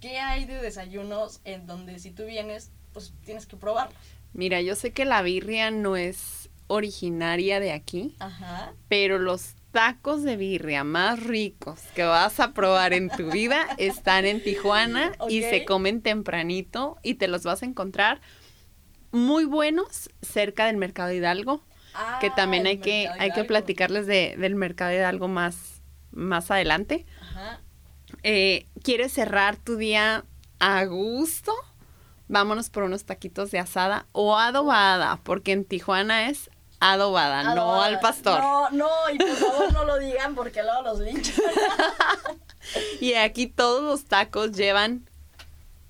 [0.00, 3.98] ¿qué hay de desayunos en donde si tú vienes, pues tienes que probarlos?
[4.32, 8.72] mira, yo sé que la birria no es originaria de aquí, Ajá.
[8.88, 14.24] pero los tacos de birria más ricos que vas a probar en tu vida están
[14.24, 18.20] en Tijuana y se comen tempranito y te los vas a encontrar
[19.12, 21.58] muy buenos cerca del Mercado Hidalgo,
[22.20, 25.80] que Ah, también el hay que, hay que platicarles de, del Mercado Hidalgo más,
[26.10, 27.06] más adelante.
[27.20, 27.60] Ajá.
[28.24, 30.24] Eh, ¿Quieres cerrar tu día
[30.58, 31.52] a gusto?
[32.28, 36.50] Vámonos por unos taquitos de asada o adobada, porque en Tijuana es
[36.80, 38.40] adobada, no al pastor.
[38.40, 41.34] No, no, y por favor no lo digan porque luego los linchan.
[42.98, 45.06] Y aquí todos los tacos llevan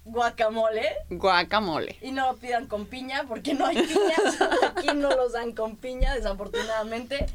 [0.05, 0.89] Guacamole.
[1.09, 1.97] guacamole.
[2.03, 4.41] Y no lo pidan con piña porque no hay piñas.
[4.77, 7.27] Aquí no los dan con piña, desafortunadamente.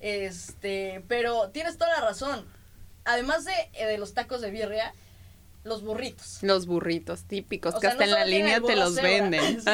[0.00, 2.46] Este, pero tienes toda la razón.
[3.06, 4.94] además de, eh, de los tacos de birria,
[5.64, 6.38] los burritos.
[6.42, 9.60] Los burritos típicos, O que sea, hasta no en la línea te los venden.
[9.64, 9.66] Sí,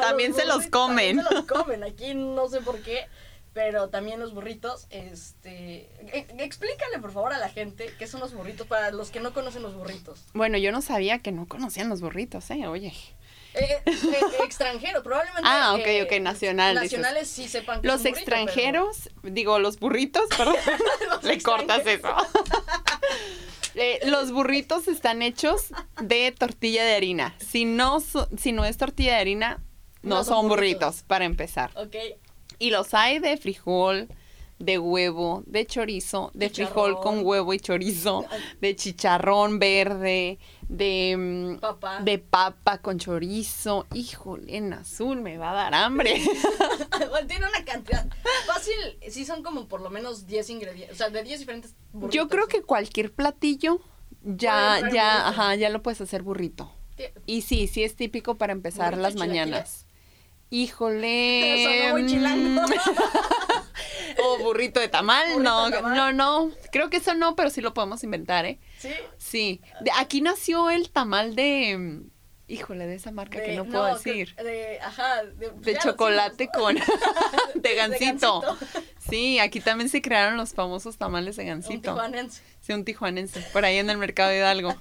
[0.00, 1.16] también los se los comen.
[1.18, 1.84] También se los comen.
[1.84, 3.06] Aquí no sé por qué,
[3.52, 5.90] pero también los burritos, este...
[6.12, 9.32] e- Explícale, por favor, a la gente qué son los burritos para los que no
[9.34, 10.24] conocen los burritos.
[10.32, 12.66] Bueno, yo no sabía que no conocían los burritos, ¿eh?
[12.66, 12.92] Oye.
[13.54, 13.94] Eh, eh,
[14.44, 15.42] extranjero, probablemente.
[15.44, 16.98] Ah, ok, eh, ok, nacional, dices.
[16.98, 20.54] Nacionales sí sepan que Los burrito, extranjeros, digo, los burritos, perdón,
[21.10, 22.14] Los le cortas eso.
[23.80, 25.66] Eh, los burritos están hechos
[26.02, 27.34] de tortilla de harina.
[27.38, 29.62] Si no, si no es tortilla de harina,
[30.02, 30.80] no, No son son burritos.
[30.80, 31.70] burritos, para empezar.
[31.74, 31.94] Ok,
[32.58, 34.08] Y los hay de frijol,
[34.58, 38.24] de huevo, de chorizo, de frijol con huevo y chorizo,
[38.60, 40.38] de chicharrón verde,
[40.68, 42.00] de, Papá.
[42.00, 43.86] de papa con chorizo.
[43.94, 46.20] Híjole, en azul me va a dar hambre.
[47.28, 48.06] Tiene una cantidad.
[48.46, 48.74] Fácil,
[49.08, 50.94] sí son como por lo menos 10 ingredientes.
[50.94, 52.14] O sea, de 10 diferentes burritos.
[52.14, 53.80] Yo creo que cualquier platillo
[54.22, 56.70] ya, ya, ajá, ya lo puedes hacer burrito.
[57.26, 59.86] Y sí, sí es típico para empezar ¿Burrito las mañanas.
[60.50, 61.64] Híjole.
[61.82, 62.62] Sonó muy mm, chilango.
[64.24, 65.94] o burrito de tamal, Burrito no, tamal.
[65.96, 66.50] no, no.
[66.72, 68.58] Creo que eso no, pero sí lo podemos inventar, ¿eh?
[68.78, 68.90] Sí.
[69.16, 69.60] Sí.
[69.80, 71.76] De- aquí nació el tamal de.
[71.78, 72.10] mm,
[72.50, 74.34] Híjole, de esa marca que no puedo que- decir.
[74.36, 75.22] De, ajá.
[75.24, 76.76] De, chocolate con.
[77.54, 78.42] de gansito.
[79.06, 81.92] Sí, aquí también se crearon los famosos tamales de Un gansito.
[81.92, 82.42] tijuanense.
[82.62, 83.42] Sí, un tijuanense.
[83.52, 84.74] Por ahí en el mercado de Hidalgo.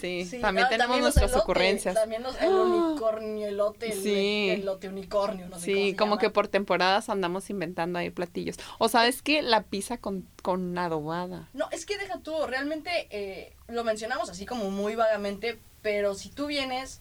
[0.00, 1.94] Sí, Sí, también ah, tenemos nuestras elote, ocurrencias.
[1.94, 4.48] También los, el unicornio, elote, el, Sí.
[4.50, 6.20] el elote unicornio, no sé cómo Sí, se como llama.
[6.20, 8.56] que por temporadas andamos inventando ahí platillos.
[8.78, 11.48] O sabes qué, la pizza con, con adobada.
[11.52, 16.28] No, es que deja tú, realmente eh, lo mencionamos así como muy vagamente, pero si
[16.30, 17.00] tú vienes,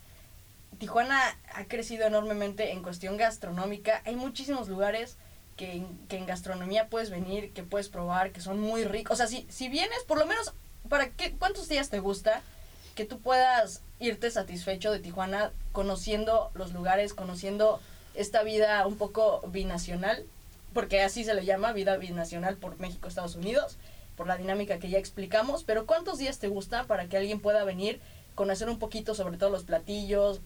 [0.77, 1.19] Tijuana
[1.53, 4.01] ha crecido enormemente en cuestión gastronómica.
[4.05, 5.17] Hay muchísimos lugares
[5.57, 9.13] que, en- que en gastronomía puedes venir, que puedes probar, que son muy ricos.
[9.13, 10.53] O sea, si, si vienes, por lo menos,
[10.89, 12.41] ¿para qué, cuántos días te gusta
[12.95, 17.79] que tú puedas irte satisfecho de Tijuana conociendo los lugares, conociendo
[18.13, 20.25] esta vida un poco binacional?
[20.73, 23.77] Porque así se le llama, vida binacional por México, Estados Unidos
[24.15, 27.63] por la dinámica que ya explicamos, pero ¿cuántos días te gusta para que alguien pueda
[27.63, 27.99] venir,
[28.35, 30.41] conocer un poquito sobre todo los platillos,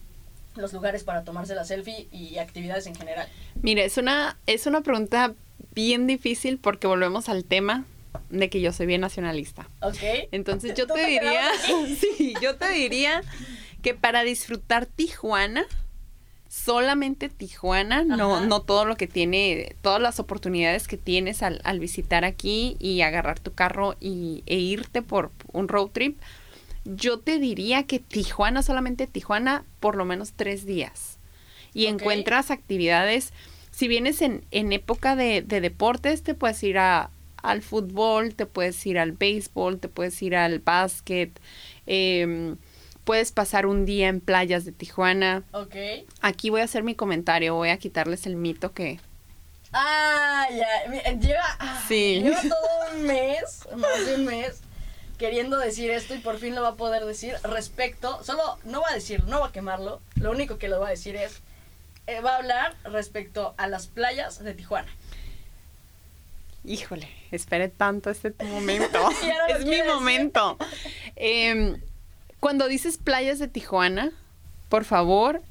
[0.54, 3.28] los lugares para tomarse la selfie y actividades en general?
[3.60, 5.34] Mire, es una, es una pregunta
[5.74, 7.84] bien difícil porque volvemos al tema
[8.30, 9.68] de que yo soy bien nacionalista.
[9.80, 9.98] ¿Ok?
[10.32, 11.50] Entonces yo ¿Tú te diría,
[12.00, 13.22] sí, yo te diría
[13.82, 15.64] que para disfrutar Tijuana,
[16.48, 18.46] solamente Tijuana, no, Ajá.
[18.46, 23.02] no todo lo que tiene, todas las oportunidades que tienes al, al visitar aquí y
[23.02, 26.18] agarrar tu carro y, e irte por un road trip,
[26.84, 31.18] yo te diría que Tijuana, solamente Tijuana, por lo menos tres días.
[31.74, 33.32] Y encuentras actividades,
[33.70, 37.10] si vienes en, en época de, de deportes, te puedes ir a,
[37.46, 41.38] al fútbol, te puedes ir al béisbol, te puedes ir al básquet,
[41.86, 42.56] em,
[43.04, 45.44] puedes pasar un día en playas de Tijuana.
[45.52, 45.74] Ok.
[46.20, 48.98] Aquí voy a hacer mi comentario, voy a quitarles el mito que...
[49.72, 50.90] Ah, ya.
[50.90, 52.20] mi- Lleva, ah, Sí.
[52.22, 54.60] lleva todo un mes, más de un mes,
[55.18, 58.22] queriendo decir esto y por fin lo va a poder decir respecto.
[58.24, 60.00] Solo no va a decir, no va a quemarlo.
[60.16, 61.42] Lo único que lo va a decir es.
[62.08, 64.88] eh, va a hablar respecto a las playas de Tijuana.
[66.66, 68.98] Híjole, esperé tanto este momento.
[69.00, 69.10] No
[69.56, 69.84] es mi decir.
[69.86, 70.58] momento.
[71.14, 71.80] Em,
[72.40, 74.12] cuando dices playas de Tijuana,
[74.68, 75.42] por favor,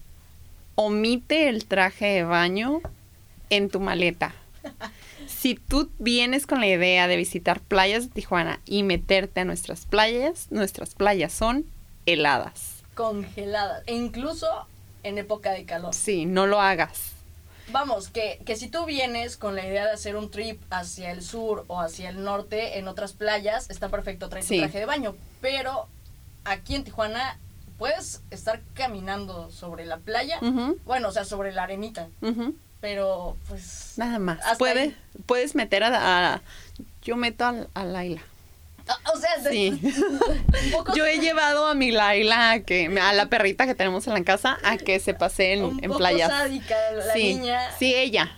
[0.76, 2.82] omite el traje de baño
[3.50, 4.36] en tu maleta.
[5.28, 9.86] Si tú vienes con la idea de visitar playas de Tijuana y meterte a nuestras
[9.86, 11.66] playas, nuestras playas son
[12.06, 12.84] heladas.
[12.94, 13.84] Congeladas.
[13.88, 14.48] E incluso
[15.04, 15.94] en época de calor.
[15.94, 17.15] Sí, no lo hagas.
[17.72, 21.24] Vamos, que, que si tú vienes con la idea de hacer un trip hacia el
[21.24, 24.60] sur o hacia el norte en otras playas, está perfecto traer tu Sí.
[24.60, 25.16] traje de baño.
[25.42, 25.88] Pero
[26.44, 27.40] aquí en Tijuana
[27.78, 30.40] puedes estar caminando sobre la playa.
[30.86, 32.08] Bueno, o sea, sobre la arenita.
[32.82, 33.94] Pero pues.
[33.98, 34.40] Nada más.
[34.60, 34.98] Puede, ahí.
[35.26, 36.42] puedes meter a, a-
[37.02, 38.22] yo meto a, a Laila.
[39.14, 39.80] O sea, Sí.
[40.96, 44.24] Yo he llevado a mi Laila, a, que, a la perrita que tenemos en la
[44.24, 46.30] casa, a que se pase en, un en poco playas.
[46.30, 47.60] sádica la sí, niña.
[47.78, 48.32] sí, ella.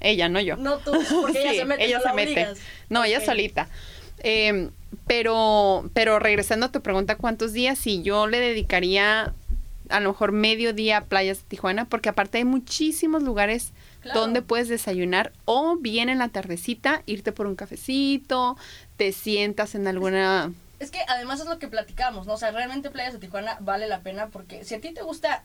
[0.00, 0.56] Ella, no yo.
[0.56, 0.92] No tú,
[1.22, 1.84] porque ella Sí, se mete.
[1.84, 2.48] ella se mete.
[2.88, 3.68] No, ella solita.
[4.18, 4.68] Eh,
[5.06, 7.78] pero, pero regresando a tu pregunta, ¿cuántos días?
[7.78, 9.32] Sí, yo le dedicaría
[9.90, 13.72] a lo mejor medio día a playas de Tijuana, porque aparte hay muchísimos lugares
[14.04, 14.20] Claro.
[14.20, 18.56] donde puedes desayunar o bien en la tardecita irte por un cafecito,
[18.96, 20.52] te sientas en alguna...
[20.78, 22.34] Es que además es lo que platicamos, ¿no?
[22.34, 25.42] O sea, realmente Playas de Tijuana vale la pena porque si a ti te gusta,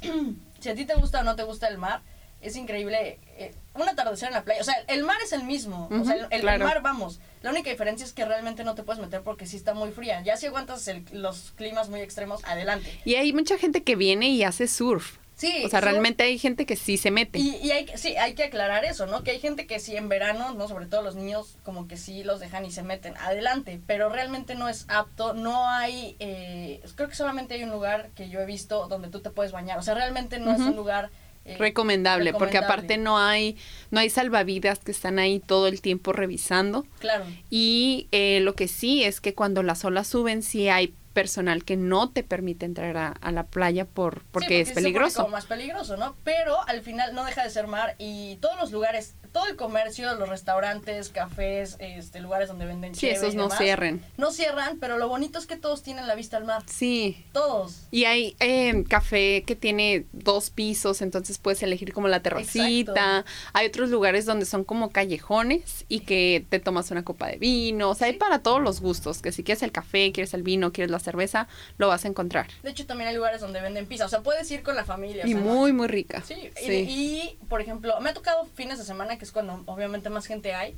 [0.60, 2.00] si a ti te gusta o no te gusta el mar,
[2.40, 4.60] es increíble eh, un atardecer en la playa.
[4.60, 5.88] O sea, el mar es el mismo.
[5.90, 6.64] o sea, el, el claro.
[6.64, 7.20] mar, vamos.
[7.42, 10.22] La única diferencia es que realmente no te puedes meter porque sí está muy fría.
[10.22, 13.00] Ya si aguantas el- los climas muy extremos, adelante.
[13.04, 15.18] Y hay mucha gente que viene y hace surf.
[15.34, 15.62] Sí.
[15.64, 17.38] O sea, sí, realmente hay gente que sí se mete.
[17.38, 19.24] Y, y hay, sí, hay que aclarar eso, ¿no?
[19.24, 22.22] Que hay gente que sí en verano, no sobre todo los niños, como que sí
[22.22, 23.16] los dejan y se meten.
[23.16, 28.10] Adelante, pero realmente no es apto, no hay, eh, creo que solamente hay un lugar
[28.14, 30.76] que yo he visto donde tú te puedes bañar, o sea, realmente no es un
[30.76, 31.10] lugar...
[31.44, 33.56] eh, recomendable, porque aparte no hay
[33.90, 36.86] no hay salvavidas que están ahí todo el tiempo revisando.
[37.00, 41.64] Claro, y eh, lo que sí es que cuando las olas suben sí hay personal
[41.64, 45.22] que no te permite entrar a, a la playa por Sí, porque es peligroso.
[45.22, 46.16] como más peligroso, ¿no?
[46.24, 50.14] Pero al final no deja de ser mar y todos los lugares, todo el comercio,
[50.16, 54.04] los restaurantes, cafés, este, lugares donde venden Sí, esos y no cierren.
[54.16, 57.24] No cierran, pero lo bonito es que todos tienen la vista al mar, Sí.
[57.32, 57.82] todos.
[57.90, 63.24] Y hay eh, café que tiene dos pisos, entonces puedes elegir como la terracita.
[63.52, 67.90] Hay otros lugares donde son como callejones y que te tomas una copa de vino.
[67.90, 69.22] O sea, hay para todos los gustos.
[69.22, 72.48] Que si quieres el café, quieres el vino, quieres la cerveza, lo vas a encontrar.
[72.62, 74.06] De hecho, también hay lugares donde venden pizza.
[74.06, 75.24] O sea, puedes ir con la familia.
[75.24, 76.22] o Y no- muy, muy rica.
[76.26, 76.86] Sí, y- Sí.
[76.88, 80.54] Y, por ejemplo, me ha tocado fines de semana, que es cuando obviamente más gente
[80.54, 80.76] hay.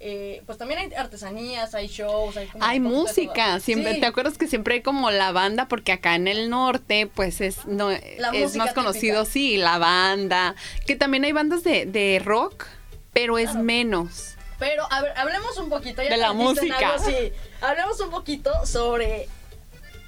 [0.00, 4.36] eh, pues también hay artesanías, hay shows, hay como Hay música, siempre, Sí, ¿te acuerdas
[4.36, 5.66] que siempre hay como la banda?
[5.68, 9.32] Porque acá en el norte, pues es, no, La es más conocido, típica.
[9.32, 12.66] sí, la banda, que también hay bandas de, de rock,
[13.14, 13.64] pero es Claro.
[13.64, 14.34] menos.
[14.58, 16.02] Pero, a ver, hablemos un poquito.
[16.02, 16.94] ya De la música.
[16.94, 17.32] algo, sí.
[17.60, 19.28] Hablemos un poquito sobre...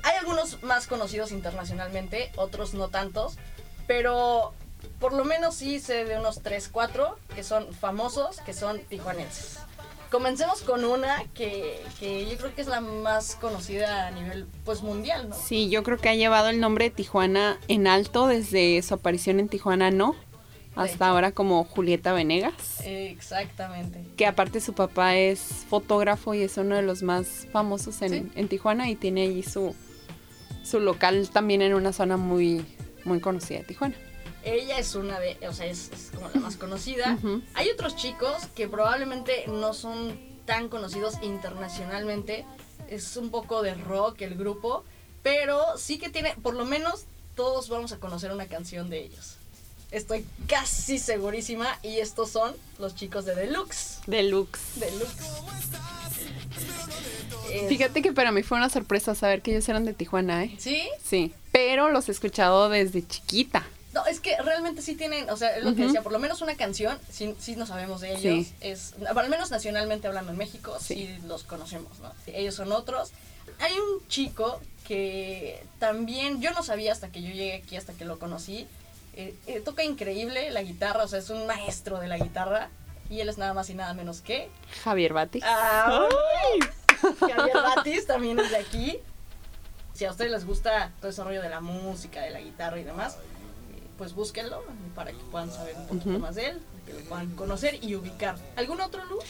[0.03, 3.37] Hay algunos más conocidos internacionalmente, otros no tantos,
[3.89, 4.53] pero
[5.01, 9.59] por lo menos sí sé de unos 3, 4 que son famosos, que son tijuanenses.
[10.11, 14.82] Comencemos con una que, que yo creo que es la más conocida a nivel pues
[14.82, 15.34] mundial, ¿no?
[15.37, 19.41] Sí, yo creo que ha llevado el nombre de Tijuana en alto desde su aparición
[19.41, 20.14] en Tijuana No,
[20.76, 24.01] hasta ahora como Julieta Venegas, Exactamente.
[24.16, 28.32] que aparte su papá es fotógrafo y es uno de los más famosos en, Sí.
[28.37, 29.74] en Tijuana y tiene allí su,
[30.62, 32.64] su local también en una zona muy,
[33.05, 33.97] muy conocida de Tijuana.
[34.49, 37.19] Ella es una de, o sea, es, es como la más conocida.
[37.55, 42.47] Hay otros chicos que probablemente no son tan conocidos internacionalmente.
[42.89, 44.85] Es un poco de rock el grupo,
[45.25, 49.35] pero sí que tiene, por lo menos todos vamos a conocer una canción de ellos.
[49.91, 53.99] Estoy casi segurísima y estos son los chicos de Deluxe.
[54.07, 54.61] Deluxe.
[54.77, 55.25] Deluxe.
[57.53, 60.55] Es- Fíjate que para mí fue una sorpresa saber que ellos eran de Tijuana, ¿eh?
[60.59, 60.89] ¿Sí?
[61.05, 63.65] Sí, pero los he escuchado desde chiquita.
[63.97, 66.43] No, es que realmente sí tienen, o sea, es lo que decía, por lo menos
[66.43, 68.55] una canción, sí, sí no sabemos de ellos, Sí.
[68.61, 70.95] es, al menos nacionalmente hablando en México, sí.
[70.95, 71.19] Sí.
[71.27, 72.13] los conocemos, ¿no?
[72.27, 73.13] Ellos son otros.
[73.59, 78.05] Hay un chico que también, yo no sabía hasta que yo llegué aquí, hasta que
[78.05, 78.67] lo conocí,
[79.15, 82.69] eh, eh, toca increíble la guitarra, o sea, es un maestro de la guitarra,
[83.09, 84.51] y él es nada más y nada menos que...
[84.85, 85.43] Javier Batis.
[85.43, 86.59] ¡Ay!
[87.21, 88.99] Javier Batis también es de aquí.
[89.95, 92.85] Si a ustedes les gusta todo ese rollo de la música, de la guitarra y
[92.85, 93.17] demás,
[93.99, 94.63] pues búsquenlo
[94.95, 98.37] para que puedan saber un poquito más de él, que lo puedan conocer y ubicar.
[98.57, 99.25] ¿Algún otro luz?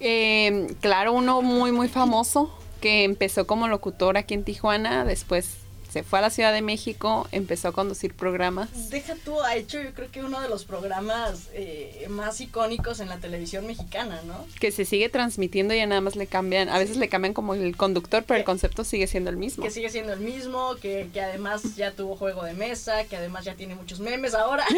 [0.00, 2.50] Eh, claro, uno muy, muy famoso
[2.80, 5.58] que empezó como locutor aquí en Tijuana, después
[5.90, 8.90] se fue a la Ciudad de México, empezó a conducir programas.
[8.90, 13.08] Deja tú, ha hecho yo creo que uno de los programas eh, más icónicos en
[13.08, 14.46] la televisión mexicana, ¿no?
[14.60, 17.54] Que se sigue transmitiendo y ya nada más le cambian, a veces le cambian como
[17.54, 19.64] el conductor, pero el concepto sigue siendo el mismo.
[19.64, 23.44] Que sigue siendo el mismo, que, que además ya tuvo juego de mesa, que además
[23.44, 24.64] ya tiene muchos memes ahora.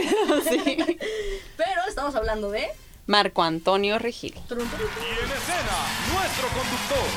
[0.48, 0.76] Sí.
[1.56, 2.66] Pero estamos hablando de...
[3.06, 4.34] Marco Antonio Regil.
[4.34, 5.76] Y en escena,
[6.12, 7.08] nuestro conductor,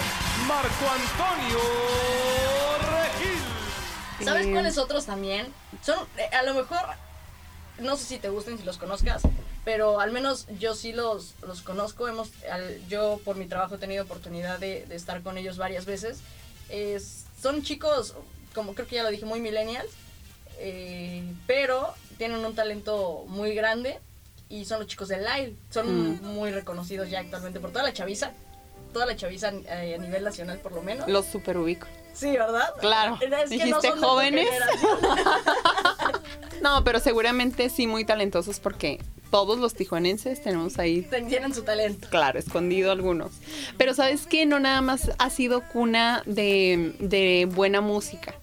[0.48, 2.55] Marco Antonio.
[4.24, 5.48] ¿Sabes cuáles otros también?
[5.84, 6.80] Son, eh, a lo mejor,
[7.80, 9.22] no sé si te gusten, si los conozcas,
[9.66, 12.08] pero al menos yo sí los, los conozco.
[12.08, 15.86] Hemos, al- yo por mi trabajo he tenido oportunidad de, de estar con ellos varias
[15.86, 16.20] veces.
[16.70, 18.16] Es- son chicos,
[18.54, 19.90] como creo que ya lo dije, muy millennials,
[20.60, 24.00] eh, pero tienen un talento muy grande
[24.48, 25.56] y son los chicos de Lyle.
[25.72, 26.24] Son Mm.
[26.24, 28.32] muy reconocidos ya actualmente por toda la chaviza.
[28.94, 31.10] Toda la chaviza eh, a nivel nacional por lo menos.
[31.10, 31.88] Los super ubico.
[32.16, 32.74] Sí, ¿verdad?
[32.80, 33.16] Claro.
[33.16, 34.48] Es que no Dijiste jóvenes.
[36.62, 39.00] No, pero seguramente sí muy talentosos porque
[39.30, 42.08] todos los tijuanenses tenemos ahí Tienen su talento.
[42.10, 43.34] Claro, escondido algunos.
[43.78, 48.34] Pero sabes que no nada más ha sido cuna de, de buena música.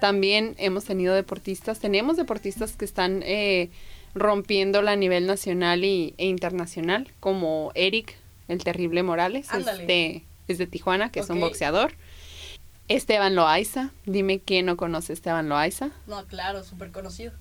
[0.00, 3.70] También hemos tenido deportistas, tenemos deportistas que están eh,
[4.14, 8.16] rompiéndola a nivel nacional y, e internacional, como Eric,
[8.48, 9.86] el terrible Morales, es Ándale.
[9.86, 11.92] de, es de Tijuana, que es un boxeador.
[12.88, 15.90] Esteban Loaiza, dime quién no conoce a Esteban Loaiza.
[16.06, 17.32] No, claro, súper conocido.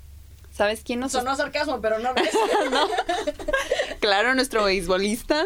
[0.52, 2.30] ¿Sabes quién nos Sonó sarcasmo, pero no lo es.
[4.00, 5.46] Claro, nuestro beisbolista,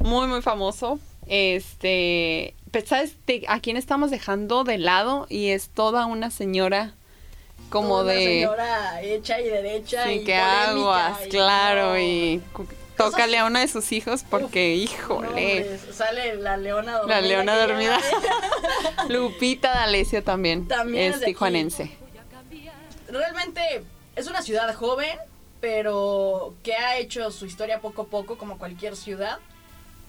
[0.00, 0.98] muy, muy famoso.
[1.26, 5.26] Este, pues, ¿sabes de a quién estamos dejando de lado?
[5.30, 6.92] Y es toda una señora
[7.70, 8.24] como Toda una de...
[8.24, 10.04] señora hecha y derecha.
[10.04, 12.42] Sí, y que aguas, y claro, y
[13.00, 17.20] tócale a uno de sus hijos porque, híjole, sale la leona dormida.
[17.20, 17.98] la leona dormida.
[19.08, 21.90] Lupita D'Alessio también, También es tijuanense.
[23.08, 23.62] realmente
[24.16, 25.18] es una ciudad joven,
[25.60, 29.38] pero que ha hecho su historia poco a poco, como cualquier ciudad,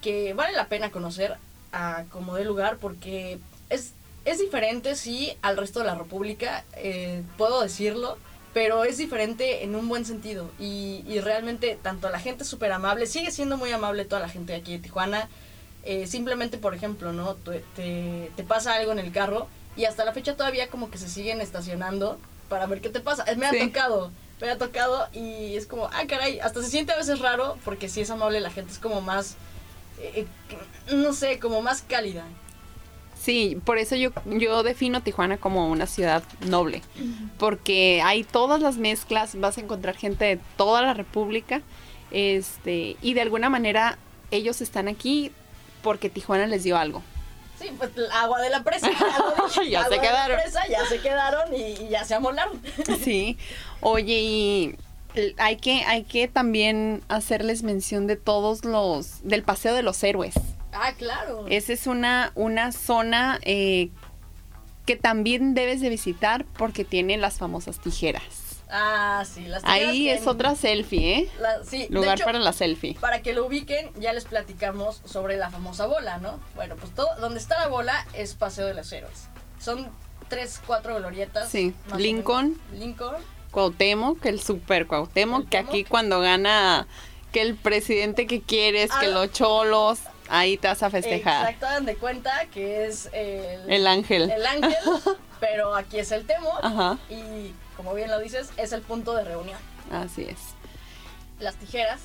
[0.01, 1.37] que vale la pena conocer
[1.71, 3.39] a como de lugar porque
[3.69, 3.93] es,
[4.25, 8.17] es diferente, sí, al resto de la República, eh, puedo decirlo,
[8.53, 12.71] pero es diferente en un buen sentido y, y realmente tanto la gente es súper
[12.71, 15.29] amable, sigue siendo muy amable toda la gente de aquí de Tijuana,
[15.83, 17.35] eh, simplemente por ejemplo, ¿no?
[17.35, 19.47] Te, te, te pasa algo en el carro
[19.77, 23.23] y hasta la fecha todavía como que se siguen estacionando para ver qué te pasa.
[23.37, 23.59] Me ha Sí.
[23.59, 27.57] tocado, me ha tocado y es como, ah, caray, hasta se siente a veces raro
[27.63, 29.35] porque si es amable la gente es como más,
[29.99, 30.25] eh,
[30.89, 32.25] eh, no sé, como más cálida.
[33.21, 36.81] Sí, por eso yo, yo defino Tijuana como una ciudad noble,
[37.37, 41.61] porque hay todas las mezclas, vas a encontrar gente de toda la República,
[42.09, 43.99] este, y de alguna manera
[44.31, 45.31] ellos están aquí
[45.83, 47.03] porque Tijuana les dio algo.
[47.59, 48.97] Sí, pues el agua de la presa, ya,
[49.59, 50.37] se agua de la quedaron.
[50.41, 52.59] presa, ya se quedaron y, y ya se amolaron.
[53.03, 53.37] Sí.
[53.81, 54.75] Oye, y
[55.37, 60.33] hay que, hay que también hacerles mención de todos los, del Paseo de los Héroes.
[60.73, 61.45] Ah, claro.
[61.49, 63.89] Esa es una, una zona eh,
[64.85, 68.23] que también debes de visitar porque tiene las famosas tijeras.
[68.73, 71.29] Ah, sí, las Ahí tijeras es que- otra selfie, ¿eh?
[71.41, 72.95] la- sí, Lugar hecho, para la selfie.
[73.01, 76.39] Para que lo ubiquen, ya les platicamos sobre la famosa bola, ¿no?
[76.55, 79.27] Bueno, pues todo, donde está la bola es Paseo de los Héroes.
[79.59, 79.89] Son
[80.29, 81.49] tres, cuatro glorietas.
[81.49, 82.57] Sí, Lincoln.
[82.73, 83.17] Lincoln.
[83.51, 86.87] Cuauhtémoc, el super Cuauhtémoc, que aquí cuando gana
[87.33, 89.09] que el presidente que quieres, que Ah.
[89.09, 89.99] los cholos,
[90.31, 91.45] ahí te vas a festejar.
[91.45, 94.31] Exacto, dan de cuenta que es el, El ángel.
[94.31, 94.75] el ángel,
[95.39, 96.51] pero aquí es el Temo.
[96.63, 99.57] Ajá, Y como bien lo dices, es el punto de reunión.
[99.91, 100.39] así es.
[101.39, 101.99] Las tijeras.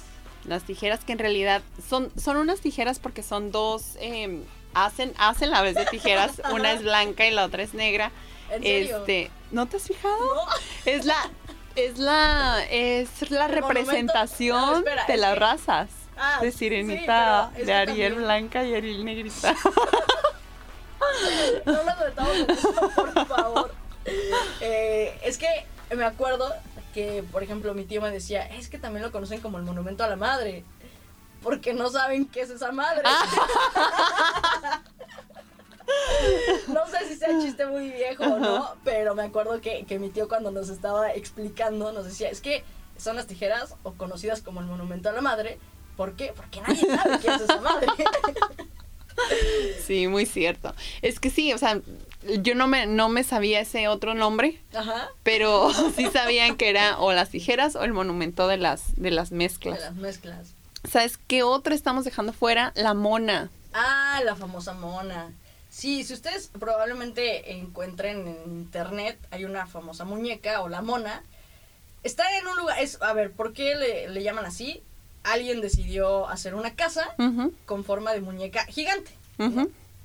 [0.45, 4.43] Las tijeras que en realidad son, son unas tijeras porque son dos, eh,
[4.75, 8.11] hacen, hacen la vez de tijeras, una es blanca y la otra es negra.
[8.51, 8.99] ¿En serio?
[8.99, 10.17] Este, ¿no te has fijado?
[10.19, 10.43] No.
[10.85, 11.17] Es la,
[11.75, 15.89] es la, es la El monumento- No, representación espera, de es las que- razas.
[16.17, 19.55] Ah, de Sirenita, de Ariel también- blanca y Ariel negrita.
[21.65, 23.75] No esto, por favor.
[24.61, 25.47] Eh, es que
[25.95, 26.53] me acuerdo
[26.95, 30.05] que, por ejemplo, mi tío me decía, es que también lo conocen como el monumento
[30.05, 30.65] a la madre.
[31.43, 33.03] Porque no saben qué es esa madre.
[36.69, 40.11] no sé si sea chiste muy viejo o no, pero me acuerdo que, que mi
[40.11, 42.65] tío cuando nos estaba explicando nos decía, es que
[42.97, 45.59] son las tijeras o conocidas como el monumento a la madre.
[45.97, 46.33] ¿Por qué?
[46.37, 47.87] Porque nadie sabe qué es esa madre.
[49.87, 50.75] Sí, muy cierto.
[51.01, 51.81] Es que sí, o sea,
[52.43, 55.09] yo no me, no me sabía ese otro nombre, Ajá.
[55.23, 59.31] pero sí sabían que era o las tijeras o el monumento de las, de las
[59.31, 59.81] De mezclas.
[59.81, 60.49] las mezclas.
[60.89, 62.73] ¿Sabes qué otro estamos dejando fuera?
[62.77, 63.51] La mona.
[63.73, 65.33] Ah, la famosa mona.
[65.71, 71.23] Sí, si ustedes probablemente encuentren en internet, hay una famosa muñeca o la mona.
[72.03, 74.83] Está en un lugar, es, a ver, ¿por qué le, le llaman así?
[75.33, 77.09] Alguien decidió hacer una casa
[77.67, 79.11] con forma de muñeca gigante.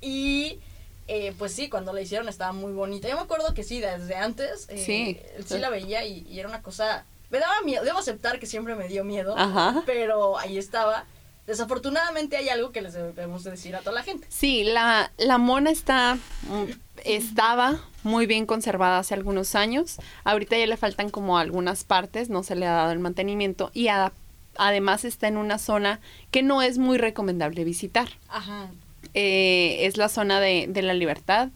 [0.01, 0.59] Y
[1.07, 3.07] eh, pues sí, cuando la hicieron estaba muy bonita.
[3.09, 5.19] Yo me acuerdo que sí, desde antes eh, Sí.
[5.45, 7.05] sí la veía y, y era una cosa...
[7.29, 9.83] Me daba miedo, debo aceptar que siempre me dio miedo, Ajá.
[9.85, 11.05] pero ahí estaba.
[11.47, 14.27] Desafortunadamente hay algo que les debemos de decir a toda la gente.
[14.29, 16.71] Sí, la, la mona está, mm,
[17.05, 19.97] estaba muy bien conservada hace algunos años.
[20.25, 23.87] Ahorita ya le faltan como algunas partes, no se le ha dado el mantenimiento y
[23.87, 24.11] a-
[24.57, 25.99] además está en una zona
[26.31, 28.09] que no es muy recomendable visitar.
[28.27, 28.69] Ajá.
[29.13, 31.49] Eh, es la zona de, de la libertad.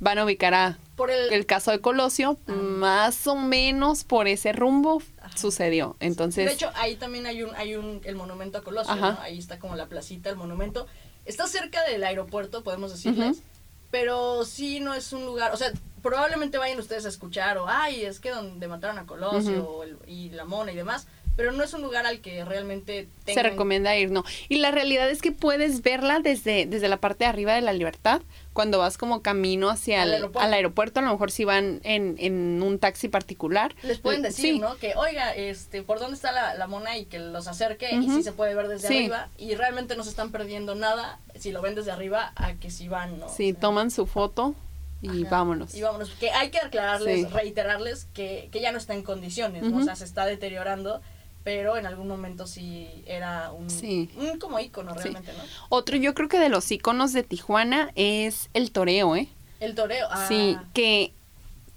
[0.00, 2.52] Van a ubicar a Por el, el caso de Colosio, Ah.
[2.52, 5.36] más o menos por ese rumbo Ajá.
[5.36, 5.96] sucedió.
[6.00, 9.12] Entonces, de hecho, ahí también hay un, hay un, el monumento a Colosio, Ajá.
[9.12, 9.20] ¿no?
[9.20, 10.86] Ahí está como la placita, el monumento.
[11.24, 13.42] Está cerca del aeropuerto, podemos decirles.
[13.90, 15.72] Pero sí no es un lugar, o sea,
[16.02, 19.68] probablemente vayan ustedes a escuchar, o ay, es que donde mataron a Colosio, Ujú.
[19.68, 21.06] o el- y la mona y demás.
[21.38, 23.44] Pero no es un lugar al que realmente se tengan...
[23.44, 24.24] recomienda ir, ¿no?
[24.48, 27.72] Y la realidad es que puedes verla desde, desde la parte de arriba de la
[27.72, 28.22] libertad,
[28.52, 30.40] cuando vas como camino hacia el, aeropuerto.
[30.40, 33.72] al aeropuerto, a lo mejor si van en, en un taxi particular.
[33.84, 34.74] Les pueden Eh, decir, sí, ¿no?
[34.78, 36.98] Que, oiga, este, ¿por dónde está la, la mona?
[36.98, 38.96] Y que los acerque y sí se puede ver desde Sí.
[38.96, 39.28] arriba.
[39.38, 42.88] Y realmente no se están perdiendo nada si lo ven desde arriba a que si
[42.88, 43.28] van, ¿no?
[43.28, 44.56] Sí, O sea, toman su foto
[45.02, 45.30] y Ajá.
[45.30, 45.72] vámonos.
[45.76, 46.10] Y vámonos.
[46.18, 47.32] Que hay que aclararles, Sí.
[47.32, 49.62] reiterarles que, que ya no está en condiciones.
[49.72, 51.00] O sea, se está deteriorando,
[51.44, 54.10] pero en algún momento sí era un, Sí.
[54.16, 55.00] un como ícono Sí.
[55.00, 55.42] realmente, ¿no?
[55.70, 59.28] Otro, yo creo que de los iconos de Tijuana es el toreo, ¿eh?
[59.60, 60.06] El toreo.
[60.10, 61.12] Ah, Sí, que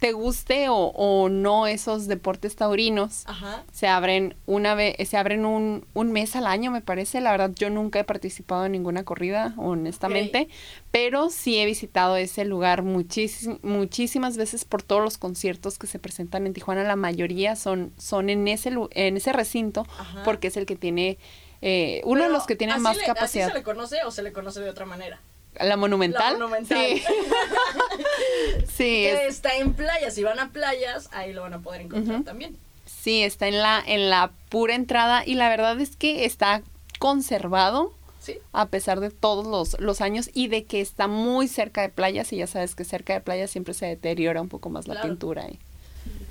[0.01, 3.21] te guste o, o no esos deportes taurinos.
[3.27, 3.63] Ajá.
[3.71, 7.21] Se abren una vez, se abren un, un mes al año, me parece.
[7.21, 10.49] La verdad, yo nunca he participado en ninguna corrida, honestamente,
[10.89, 15.99] pero sí he visitado ese lugar muchísim- muchísimas veces por todos los conciertos que se
[15.99, 16.81] presentan en Tijuana.
[16.83, 20.23] La mayoría son, son en ese en ese recinto, Ajá.
[20.23, 21.19] porque es el que tiene
[21.61, 23.45] eh, uno de los que tiene ¿así más le- capacidad.
[23.45, 25.21] ¿Así se le conoce o se le conoce de otra manera?
[25.59, 26.33] La monumental.
[26.33, 26.77] La monumental.
[26.77, 27.03] Sí.
[28.67, 30.13] sí, Que es- está en playas.
[30.15, 32.55] Si van a playas, ahí lo van a poder encontrar también.
[32.85, 36.61] Sí, está en la, en la pura entrada y la verdad es que está
[36.99, 38.37] conservado Sí.
[38.53, 42.31] a pesar de todos los, los años y de que está muy cerca de playas
[42.31, 45.47] y ya sabes que cerca de playas siempre se deteriora un poco más la pintura.
[45.49, 45.57] y-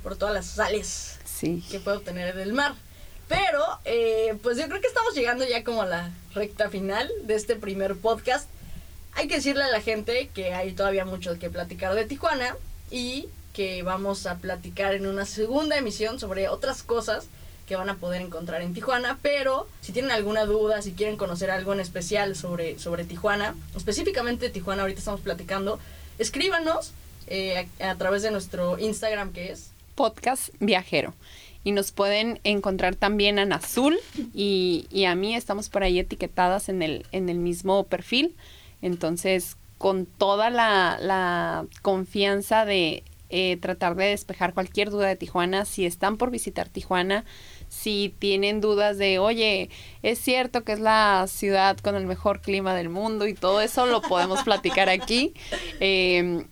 [0.01, 1.61] Por todas las sales sí.
[1.69, 2.75] que puede obtener del mar.
[3.27, 7.35] Pero, eh, pues yo creo que estamos llegando ya como a la recta final de
[7.35, 8.47] este primer podcast.
[9.13, 12.55] Hay que decirle a la gente que hay todavía mucho que platicar de Tijuana
[12.89, 17.27] y que vamos a platicar en una segunda emisión sobre otras cosas
[17.67, 21.51] que van a poder encontrar en Tijuana, pero si tienen alguna duda, si quieren conocer
[21.51, 25.79] algo en especial sobre, sobre Tijuana, específicamente Tijuana, ahorita estamos platicando,
[26.19, 26.91] escríbanos
[27.27, 31.13] eh, a, través de nuestro Instagram que es Podcast viajero.
[31.63, 33.97] Y nos pueden encontrar también a Nazul
[34.33, 38.35] y, y a mí estamos por ahí etiquetadas en el, en el mismo perfil.
[38.81, 43.03] Entonces, con toda la, la confianza de
[43.33, 47.23] eh, tratar de despejar cualquier duda de Tijuana, si están por visitar Tijuana,
[47.69, 49.69] si tienen dudas de, oye,
[50.03, 53.85] es cierto que es la ciudad con el mejor clima del mundo y todo eso
[53.85, 55.33] lo podemos platicar aquí.
[55.79, 56.45] Eh,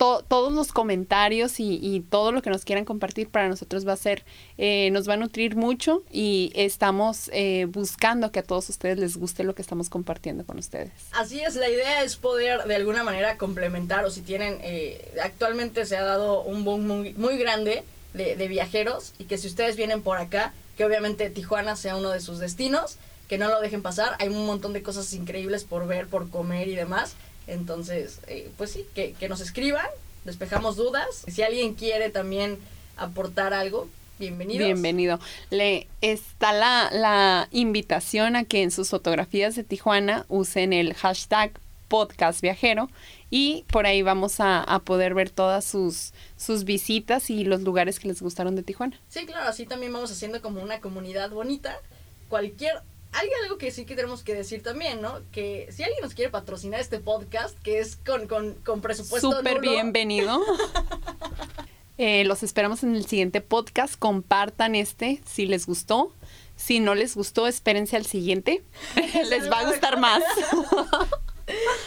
[0.00, 3.96] to- todos los comentarios y, todo lo que nos quieran compartir para nosotros va a
[3.96, 4.24] ser,
[4.56, 9.18] eh, nos va a nutrir mucho y estamos eh, buscando que a todos ustedes les
[9.18, 10.90] guste lo que estamos compartiendo con ustedes.
[11.12, 15.84] Así es, la idea es poder de alguna manera complementar o si tienen, eh, actualmente
[15.84, 17.84] se ha dado un boom muy, muy grande
[18.14, 22.08] de, de viajeros y que si ustedes vienen por acá, que obviamente Tijuana sea uno
[22.08, 22.96] de sus destinos,
[23.28, 26.68] que no lo dejen pasar, hay un montón de cosas increíbles por ver, por comer
[26.68, 27.16] y demás,
[27.50, 29.86] entonces, eh, pues sí, que, que nos escriban,
[30.24, 32.58] despejamos dudas, si alguien quiere también
[32.96, 33.88] aportar algo,
[34.18, 34.66] bienvenidos.
[34.66, 35.18] Bienvenido.
[35.50, 41.52] Le está la, la invitación a que en sus fotografías de Tijuana usen el hashtag
[41.88, 42.88] podcast viajero
[43.30, 47.98] y por ahí vamos a, a poder ver todas sus, sus visitas y los lugares
[47.98, 49.00] que les gustaron de Tijuana.
[49.08, 51.76] Sí, claro, así también vamos haciendo como una comunidad bonita.
[52.28, 52.74] Cualquier...
[53.12, 55.20] Hay algo que sí que tenemos que decir también, ¿no?
[55.32, 59.56] Que si alguien nos quiere patrocinar este podcast, que es con, con, con presupuesto Súper
[59.56, 60.40] nulo, bienvenido.
[62.02, 63.94] Eh, los esperamos en el siguiente podcast.
[63.94, 66.14] Compartan este si les gustó.
[66.56, 68.64] Si no les gustó, espérense al siguiente.
[69.28, 70.22] les va a gustar más.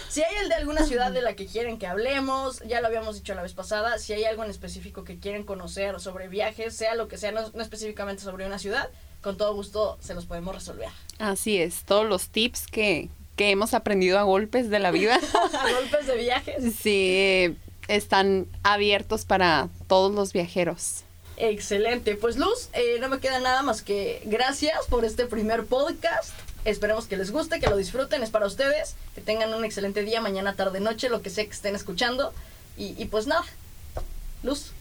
[0.09, 3.15] Si hay el de alguna ciudad de la que quieren que hablemos, ya lo habíamos
[3.15, 6.95] dicho la vez pasada, si hay algo en específico que quieren conocer sobre viajes, sea
[6.95, 8.89] lo que sea, no, no específicamente sobre una ciudad,
[9.23, 10.89] con todo gusto se los podemos resolver.
[11.17, 15.15] Así es, todos los tips que, que hemos aprendido a golpes de la vida,
[15.59, 16.75] A golpes de viajes.
[16.79, 17.57] sí,
[17.87, 21.03] están abiertos para todos los viajeros.
[21.37, 22.15] Excelente.
[22.15, 26.31] Pues Luz, eh, no me queda nada más que gracias por este primer podcast.
[26.63, 28.95] Esperemos que les guste, que lo disfruten, es para ustedes.
[29.15, 32.31] Que tengan un excelente día, mañana, tarde, noche, lo que sea que estén escuchando.
[32.77, 33.43] Y, y pues nada,
[34.43, 34.71] Luz.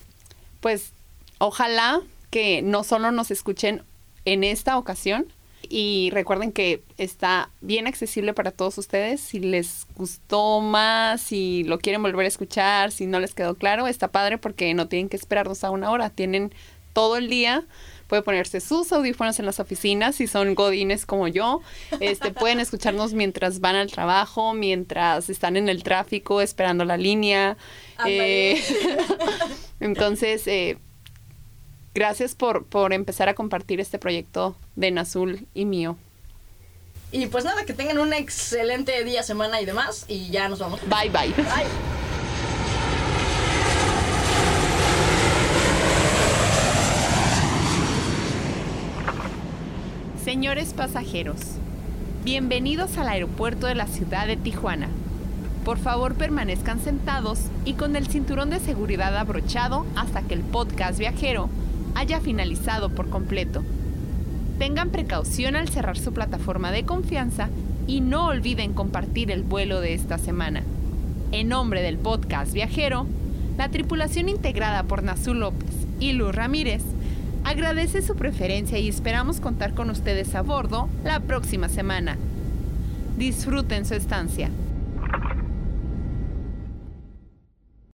[0.61, 0.91] Pues
[1.39, 3.83] ojalá que no solo nos escuchen
[4.25, 5.27] en esta ocasión
[5.69, 9.21] y recuerden que está bien accesible para todos ustedes.
[9.21, 13.87] Si les gustó más, si lo quieren volver a escuchar, si no les quedó claro,
[13.87, 16.11] está padre porque no tienen que esperarnos a una hora.
[16.11, 16.53] Tienen
[16.93, 17.65] todo el día.
[18.07, 21.63] Puede ponerse sus audífonos en las oficinas si son godines como yo.
[22.01, 27.57] Este, pueden escucharnos mientras van al trabajo, mientras están en el tráfico, esperando la línea.
[28.05, 28.63] Eh,
[29.81, 30.77] entonces, eh,
[31.95, 35.97] gracias por, por empezar a compartir este proyecto de Nazul y mío.
[37.11, 40.07] Y pues nada, que tengan un excelente día, semana y demás.
[40.09, 40.81] Y ya nos vamos.
[40.89, 41.29] Bye bye.
[41.37, 41.93] Bye.
[50.25, 51.41] Señores pasajeros,
[52.25, 54.89] bienvenidos al aeropuerto de la ciudad de Tijuana.
[55.65, 60.99] Por favor permanezcan sentados y con el cinturón de seguridad abrochado hasta que el podcast
[60.99, 61.51] viajero
[61.95, 63.63] haya finalizado por completo.
[64.59, 67.49] Tengan precaución al cerrar su plataforma de confianza
[67.87, 70.63] y no olviden compartir el vuelo de esta semana.
[71.33, 73.07] En nombre del podcast viajero,
[73.57, 76.83] la tripulación integrada por Nazul López y Luz Ramírez
[77.45, 82.17] agradece su preferencia y esperamos contar con ustedes a bordo la próxima semana.
[83.19, 84.51] Disfruten su estancia.